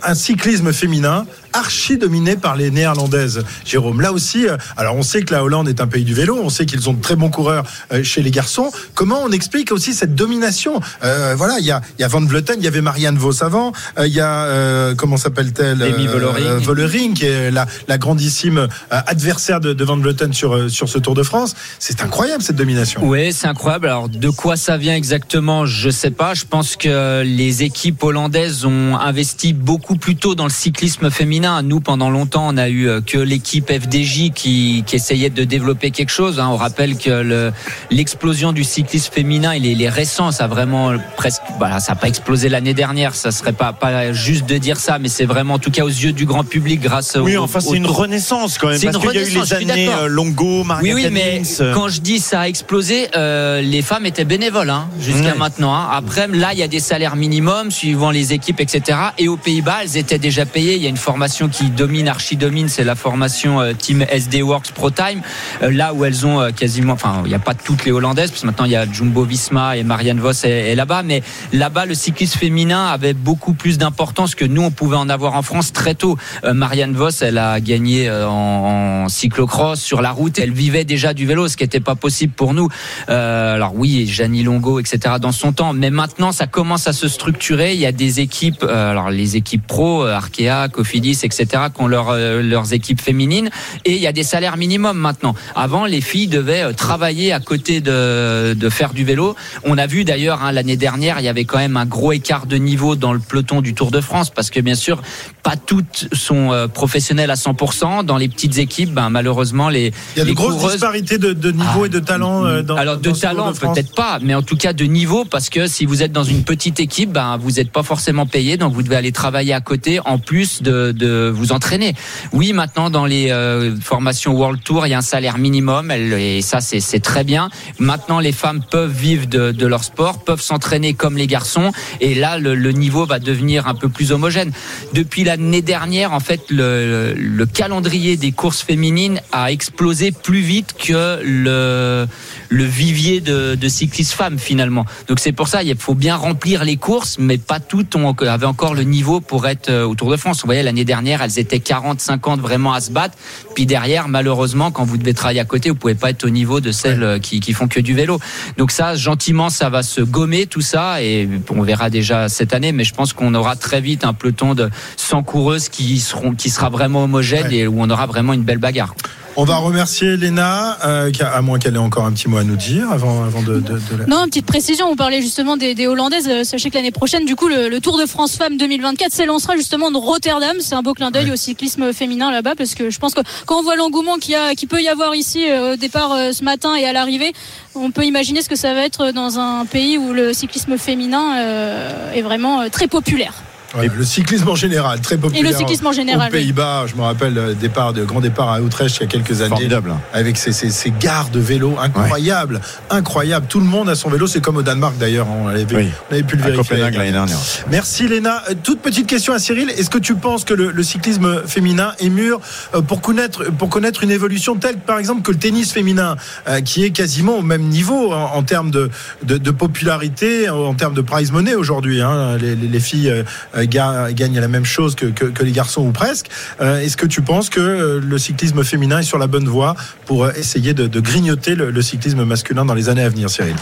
[0.04, 3.44] Un cyclisme féminin archi dominé par les néerlandaises.
[3.66, 6.40] Jérôme, là aussi, euh, alors on sait que la Hollande est un pays du vélo,
[6.44, 8.72] on sait qu'ils ont de très bons coureurs euh, chez les garçons.
[8.96, 10.82] Comment on explique aussi cette domination?
[11.04, 13.72] Euh, Voilà, il y a, y a Van Vleuten, il y avait Marianne Vos avant,
[14.00, 19.74] il y a, euh, comment s'appelle-t-elle euh, Vollering, qui est la, la grandissime adversaire de,
[19.74, 21.56] de Van Vleuten sur, sur ce Tour de France.
[21.80, 23.02] C'est incroyable cette domination.
[23.04, 23.88] Oui, c'est incroyable.
[23.88, 26.34] Alors, de quoi ça vient exactement, je sais pas.
[26.34, 31.43] Je pense que les équipes hollandaises ont investi beaucoup plus tôt dans le cyclisme féminin.
[31.64, 35.92] Nous, pendant longtemps, on a eu euh, que l'équipe FDJ qui, qui essayait de développer
[35.92, 36.40] quelque chose.
[36.40, 36.50] hein.
[36.52, 37.52] On rappelle que le-
[37.92, 40.32] l'explosion du cyclisme féminin, il est, il est récent.
[40.32, 43.16] Ça a vraiment presque, voilà, ça n'a pas explosé l'année dernière.
[43.16, 45.88] Ça serait pas, pas juste de dire ça, mais c'est vraiment, en tout cas, aux
[45.90, 47.22] yeux du grand public, grâce au.
[47.24, 48.78] Oui, enfin, c'est une renaissance quand même.
[48.78, 51.10] C'est Parce une qu'il y a eu renaissance, les années euh, Longo, Maria Oui, oui,
[51.12, 55.36] mais euh, quand je dis ça a explosé, euh, les femmes étaient bénévoles hein, jusqu'à
[55.36, 55.74] maintenant.
[55.76, 55.88] hein.
[55.92, 58.98] Après, là, il y a des salaires minimums suivant les équipes, etc.
[59.18, 60.76] Et aux Pays-Bas, elles étaient déjà payées.
[60.76, 64.44] Il y a une formation qui domine, archi domine, c'est la formation euh, Team SD
[64.44, 65.22] Works Pro Time.
[65.64, 68.30] Euh, là où elles ont euh, quasiment, enfin, il n'y a pas toutes les Hollandaises,
[68.30, 71.02] parce maintenant il y a Jumbo Visma et Marianne Vos est, là-bas.
[71.02, 75.34] Mais là-bas, le cyclisme féminin avait beaucoup plus d'importance que nous, on pouvait en avoir
[75.34, 76.18] en France très tôt.
[76.44, 80.38] Marianne Vos, elle a gagné en, en cyclocross sur la route.
[80.38, 82.70] Elle vivait déjà du vélo, ce qui n'était pas possible pour nous.
[83.08, 85.16] Alors oui, Gianni Longo, etc.
[85.20, 85.74] dans son temps.
[85.74, 87.74] Mais maintenant, ça commence à se structurer.
[87.74, 91.46] Il y a des équipes, alors les équipes pro, Arkea, Cofidis, etc.
[91.76, 93.50] qui ont leur, euh, leurs équipes féminines.
[93.86, 95.36] Et il y a des salaires minimums maintenant.
[95.56, 99.36] Avant, les filles devaient euh, travailler à côté de, de faire du vélo.
[99.64, 102.46] On a vu d'ailleurs hein, l'année dernière, il y avait quand même un gros écart
[102.46, 105.02] de niveau dans le peloton du Tour de France parce que bien sûr,
[105.44, 108.04] pas toutes sont euh, professionnelles à 100%.
[108.06, 111.34] Dans les petites équipes, ben, malheureusement, les Il y a de grosses coureuses- disparités de,
[111.34, 114.42] de niveau et de talent euh, dans alors de dans talent peut-être pas, mais en
[114.42, 117.52] tout cas de niveau parce que si vous êtes dans une petite équipe, ben vous
[117.52, 121.13] n'êtes pas forcément payé, donc vous devez aller travailler à côté en plus de, de
[121.34, 121.94] vous entraîner.
[122.32, 126.42] Oui, maintenant dans les euh, formations World Tour, il y a un salaire minimum, et
[126.42, 127.50] ça c'est très bien.
[127.80, 132.38] Maintenant les femmes peuvent vivre de, leur sport, peuvent s'entraîner comme les garçons, et là
[132.38, 134.52] le, niveau va devenir un peu plus homogène.
[134.94, 141.20] Depuis l'année dernière, en fait, le calendrier des courses féminines a explosé plus vite que
[141.24, 142.08] le,
[142.54, 144.86] le vivier de, de cyclistes femmes finalement.
[145.08, 148.46] Donc c'est pour ça il faut bien remplir les courses, mais pas toutes ont, avaient
[148.46, 150.42] encore le niveau pour être euh, au Tour de France.
[150.42, 150.94] Vous voyez l'année dernière.
[150.94, 153.18] dernière, elles étaient 40, 50 vraiment à se battre.
[153.56, 156.60] Puis derrière, malheureusement, quand vous devez travailler à côté, vous pouvez pas être au niveau
[156.60, 158.20] de celles euh, qui, qui font que du vélo.
[158.58, 162.72] Donc ça, gentiment, ça va se gommer tout ça et on verra déjà cette année.
[162.72, 166.52] Mais je pense qu'on aura très vite un peloton de 100 coureuses qui seront, qui
[166.52, 168.94] sera vraiment homogène et où on aura vraiment une belle bagarre.
[169.36, 172.56] On va remercier Léna, euh, à moins qu'elle ait encore un petit mot à nous
[172.56, 175.74] dire avant, avant de, de- de la- Non, une petite précision, on parlait justement des,
[175.74, 176.28] des Hollandaises.
[176.30, 179.56] Euh, Sachez que l'année prochaine, du coup, le, le Tour de France Femmes 2024 s'élancera
[179.56, 180.58] justement de Rotterdam.
[180.60, 183.58] C'est un beau clin d'œil au cyclisme féminin là-bas, parce que je pense que quand
[183.60, 186.94] on voit l'engouement qu'il peut y avoir ici euh, au départ ce matin et à
[186.94, 187.34] l'arrivée,
[187.74, 191.38] on peut imaginer ce que ça va être dans un pays où le cyclisme féminin
[191.38, 193.34] euh, est vraiment très populaire.
[193.82, 195.46] Le cyclisme en général, très populaire.
[195.46, 198.52] Et le cyclisme en général, Aux Pays-Bas, je me rappelle le départ de grand départ
[198.52, 199.50] à Utrecht il y a quelques années.
[199.50, 199.94] Formidable.
[200.14, 203.48] Avec ces, ces, ces gares de vélo incroyables, incroyables.
[203.48, 204.28] Tout le monde a son vélo.
[204.28, 205.28] C'est comme au Danemark d'ailleurs.
[205.30, 205.90] On avait, vu- Oui.
[206.10, 206.64] on avait pu le À vérifier.
[206.76, 207.38] Copenhague l'année dernière.
[207.72, 208.44] Merci Léna.
[208.50, 209.70] Euh, Toute petite question à Cyril.
[209.72, 212.40] Est-ce que tu penses que le, le cyclisme féminin est mûr
[212.76, 216.16] euh, pour connaître, pour connaître une évolution telle, par exemple, que le tennis féminin,
[216.48, 218.90] euh, qui est quasiment au même niveau en, en termes de,
[219.24, 222.02] de, de popularité, en, termes de prize money aujourd'hui.
[222.02, 222.38] hein.
[222.40, 223.24] Les, les- les filles euh,
[223.58, 226.28] euh, gagnent la même chose que, les garçons ou presque.
[226.62, 229.76] Euh, Est-ce que tu penses que euh, le cyclisme féminin est sur la bonne voie
[230.06, 233.56] pour euh, essayer de, grignoter le, cyclisme masculin dans les années à venir, Cyril?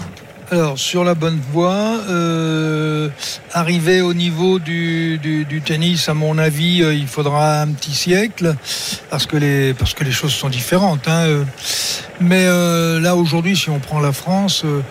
[0.52, 3.08] Alors, sur la bonne voie, euh,
[3.54, 5.18] arriver au niveau du,
[5.64, 8.54] tennis, à mon avis, euh, il faudra un petit siècle,
[9.10, 11.08] parce que les, parce que les choses sont différentes.
[11.08, 11.44] hein, euh.
[12.20, 14.82] Mais euh, là, aujourd'hui, si on prend la France, euh,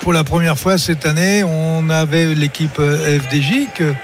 [0.00, 3.94] pour la première fois cette année, on avait l'équipe euh, FDJ que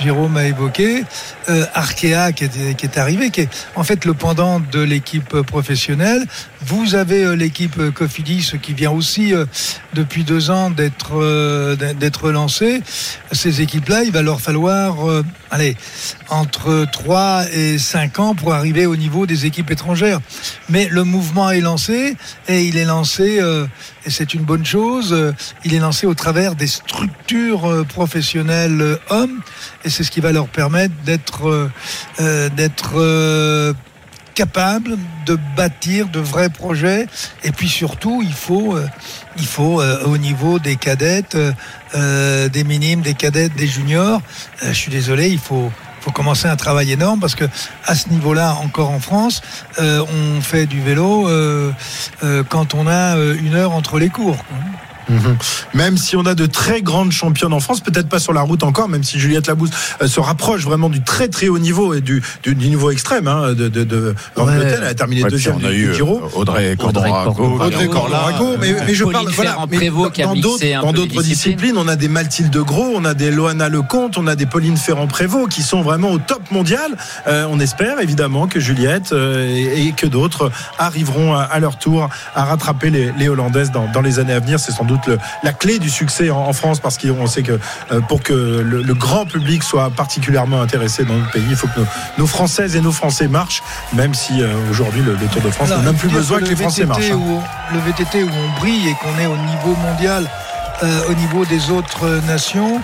[0.00, 1.04] Jérôme a évoqué,
[1.48, 6.24] euh, Arkea qui est, arrivé, qui est en fait le pendant de l'équipe professionnelle.
[6.62, 9.32] Vous avez euh, l'équipe euh, Cofidis qui vient aussi
[9.94, 12.82] depuis deux ans d'être d'être lancée.
[13.32, 14.96] Ces équipes-là, il va leur falloir,
[15.50, 15.76] allez,
[16.28, 20.20] entre 3 et 5 ans pour arriver au niveau des équipes étrangères.
[20.68, 22.16] Mais le mouvement est lancé
[22.48, 23.66] et il est lancé, euh,
[24.06, 25.32] et c'est une bonne chose, euh,
[25.64, 29.40] il est lancé au travers des structures euh, professionnelles euh, hommes
[29.84, 31.70] et c'est ce qui va leur permettre d'être euh,
[32.20, 32.94] euh, d'être
[34.34, 37.06] capable de bâtir de vrais projets
[37.44, 38.86] et puis surtout il faut euh,
[39.38, 41.36] il faut euh, au niveau des cadettes
[41.94, 44.22] euh, des minimes des cadettes des juniors
[44.62, 45.70] je suis désolé il faut
[46.14, 47.44] commencer un travail énorme parce que
[47.86, 49.42] à ce niveau-là, encore en France,
[49.78, 51.28] on fait du vélo
[52.48, 54.38] quand on a une heure entre les cours.
[55.08, 55.36] Mhm.
[55.74, 58.62] Même si on a de très grandes championnes en France, peut-être pas sur la route
[58.62, 59.70] encore, même si Juliette Labousse
[60.02, 63.26] euh, se rapproche vraiment du très très haut niveau et du, du, du niveau extrême
[63.28, 64.52] hein, de, de, de Ouais.
[64.76, 66.20] Elle a terminé Ouais, deuxième on a du, eu du Giro.
[66.34, 67.58] Audrey Cordorago.
[67.60, 71.22] Audrey Cordorago, mais, mais je parle voilà, mais dans d'autres disciplines.
[71.22, 74.76] disciplines, on a des Mathilde Gros, on a des Loana Lecomte, on a des Pauline
[74.76, 76.96] Ferrand-Prévôt qui sont vraiment au top mondial.
[77.26, 81.78] Euh, on espère évidemment que Juliette euh, et, et que d'autres arriveront à, à leur
[81.78, 84.58] tour à rattraper les, les Hollandaises dans, dans les années à venir.
[84.60, 87.58] C'est sans doute le- la clé du succès en, en France parce qu'on sait que
[87.92, 91.68] euh, pour que le, le grand public soit particulièrement intéressé dans notre pays, il faut
[91.68, 91.86] que nos,
[92.18, 93.62] nos Françaises et nos Français marchent,
[93.92, 96.50] même si euh, aujourd'hui le, le Tour de France Alors, n'a plus besoin que, le
[96.50, 97.10] les Français VTT marchent.
[97.12, 97.14] hein.
[97.16, 97.42] Où,
[97.74, 100.26] le VTT où on brille et qu'on est au niveau mondial.
[100.82, 102.80] euh, au niveau des autres nations,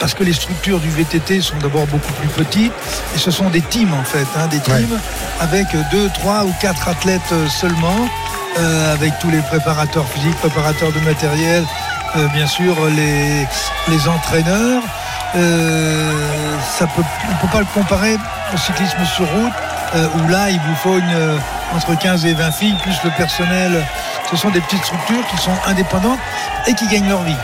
[0.00, 2.74] parce que les structures du VTT sont d'abord beaucoup plus petites,
[3.14, 4.98] et ce sont des teams en fait, hein, des teams
[5.40, 8.00] avec deux, trois ou quatre athlètes seulement,
[8.56, 11.64] euh, avec tous les préparateurs physiques, préparateurs de matériel,
[12.16, 14.82] euh, bien sûr les, entraîneurs.
[15.36, 18.16] Euh, on ne peut pas le comparer
[18.52, 19.52] au cyclisme sur route,
[20.16, 20.98] où là il vous faut
[21.74, 23.84] entre 15 et 20 filles, plus le personnel.
[24.30, 26.20] Ce sont des petites structures qui sont indépendantes
[26.66, 27.36] et qui gagnent leur vie.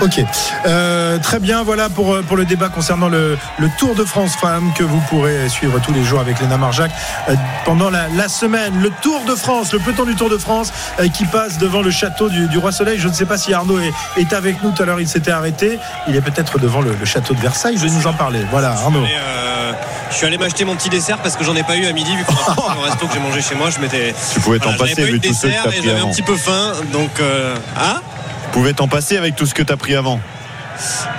[0.00, 0.20] Ok,
[0.66, 1.62] Euh, très bien.
[1.62, 5.00] Voilà pour, euh, pour le débat concernant le, le Tour de France Femmes que vous
[5.08, 6.90] pourrez suivre tous les jours avec Léna Marjac
[7.28, 7.34] euh,
[7.64, 8.80] pendant la, la semaine.
[8.80, 11.90] Le Tour de France, le peloton du Tour de France euh, qui passe devant le
[11.90, 12.98] château du, du Roi Soleil.
[12.98, 14.70] Je ne sais pas si Arnaud est, est avec nous.
[14.72, 15.78] Tout à l'heure, il s'était arrêté.
[16.08, 17.76] Il est peut-être devant le, le château de Versailles.
[17.76, 18.40] Je vais nous en parler.
[18.50, 19.02] Voilà, Arnaud.
[19.04, 19.72] Euh,
[20.10, 22.14] je suis allé m'acheter mon petit dessert parce que j'en ai pas eu à midi
[22.16, 23.70] vu qu'on a pas au resto que j'ai mangé chez moi.
[23.70, 24.14] Je m'étais.
[24.32, 26.22] Tu pouvais t'en Voilà, passer vu de tous ceux que et pris j'avais un petit
[26.22, 26.72] peu faim.
[26.92, 28.00] Donc, euh, hein?
[28.11, 28.11] Tu
[28.52, 30.20] pouvais t'en passer avec tout ce que t'as pris avant.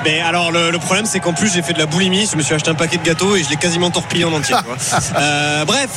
[0.03, 2.41] Mais alors le, le problème c'est qu'en plus j'ai fait de la boulimie, je me
[2.41, 4.55] suis acheté un paquet de gâteaux et je l'ai quasiment torpillé en entier.
[5.15, 5.89] Euh, bref,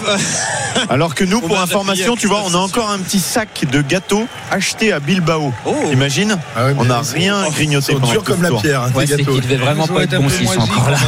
[0.91, 3.81] Alors que nous, pour m'a information, tu vois, on a encore un petit sac de
[3.81, 5.53] gâteaux acheté à Bilbao.
[5.65, 5.75] Oh.
[5.91, 9.33] Imagine Ah On n'a rien grignoté tout comme la pierre, hein, Ouais, ces c'est gâteaux.
[9.33, 10.99] qu'ils devaient vraiment pas être moisis, encore là.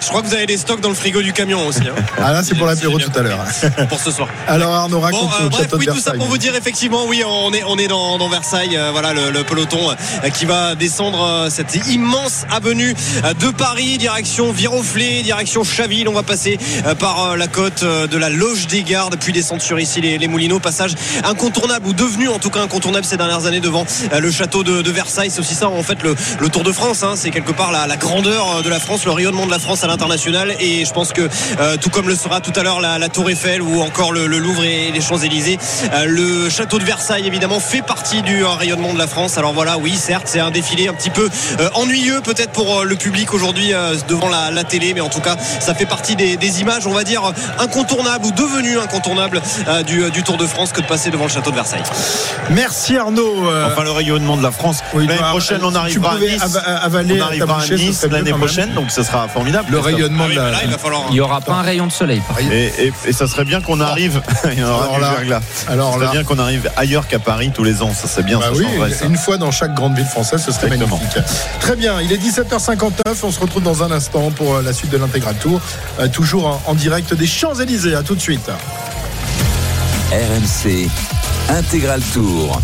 [0.00, 1.80] Je crois que vous avez des stocks dans le frigo du camion aussi.
[1.80, 1.94] hein.
[2.18, 3.44] Ah là, c'est pour l'apéro tout à l'heure.
[3.88, 4.28] pour ce soir.
[4.48, 7.22] Alors Arnaud Bon, raconte euh, bref, oui, de tout ça pour vous dire effectivement, oui,
[7.26, 10.74] on est on est dans, dans Versailles, euh, voilà le, le peloton euh, qui va
[10.74, 12.94] descendre cette immense avenue
[13.40, 16.08] de Paris, direction Viroflay, direction Chaville.
[16.08, 16.58] On va passer
[16.98, 20.60] par la côte de la Loge des Gardes, puis descendre sur ici les, les Moulineaux.
[20.60, 20.94] Passage
[21.24, 23.84] incontournable ou devenu en tout cas incontournable ces dernières années devant
[24.18, 25.30] le château de, de Versailles.
[25.30, 27.02] C'est aussi ça en fait le, le Tour de France.
[27.02, 27.14] hein.
[27.16, 29.86] C'est quelque part la, la grandeur de la France, le rayonnement de la France à
[29.90, 30.54] l'international.
[30.60, 31.22] Et je pense que
[31.60, 34.26] euh, tout comme le sera tout à l'heure la, la Tour Eiffel ou encore le,
[34.26, 35.58] le Louvre et les Champs-Élysées,
[35.92, 39.36] euh, le château de Versailles évidemment fait partie du euh, rayonnement de la France.
[39.38, 41.28] Alors voilà, oui, certes, c'est un défilé un petit peu
[41.60, 45.08] euh, ennuyeux peut-être pour euh, le public aujourd'hui euh, devant la, la télé, mais en
[45.08, 47.22] tout cas, ça fait partie des, des images, on va dire,
[47.58, 51.30] incontournables ou devenues incontournables euh, du, du Tour de France que de passer devant le
[51.30, 51.82] château de Versailles.
[52.50, 53.48] Merci Arnaud.
[53.48, 54.78] euh, Enfin, le rayonnement de la France.
[54.94, 56.42] Oui, L'année bah, prochaine, on arrivera à Nice.
[56.42, 59.70] ava- avaler on arrivera à Nice l'année prochaine, donc ce sera formidable.
[59.72, 59.79] Le.
[59.80, 60.50] Rayonnement de Ah oui, la.
[60.50, 61.02] là, il va falloir.
[61.08, 62.22] Il n'y aura pas un rayon de soleil.
[62.50, 64.20] Et, et- et ça serait bien qu'on arrive.
[64.52, 65.40] Il y en aura Alors du là- verglas.
[65.68, 67.92] alors ça serait là- bien qu'on arrive ailleurs qu'à Paris tous les ans.
[67.94, 68.38] Ça serait bien.
[68.38, 69.06] Bah ça oui, changerait, ça.
[69.06, 70.96] une fois dans chaque grande ville française, ce serait Exactement.
[70.98, 71.22] magnifique.
[71.60, 74.90] Très bien, il est 17h59, on se retrouve dans un instant pour euh, la suite
[74.90, 75.60] de l'intégral tour,
[75.98, 77.94] Euh, toujours en, en direct des Champs-Élysées.
[77.94, 78.48] À tout de suite.
[80.12, 80.88] RMC
[81.48, 82.60] Intégral Tour.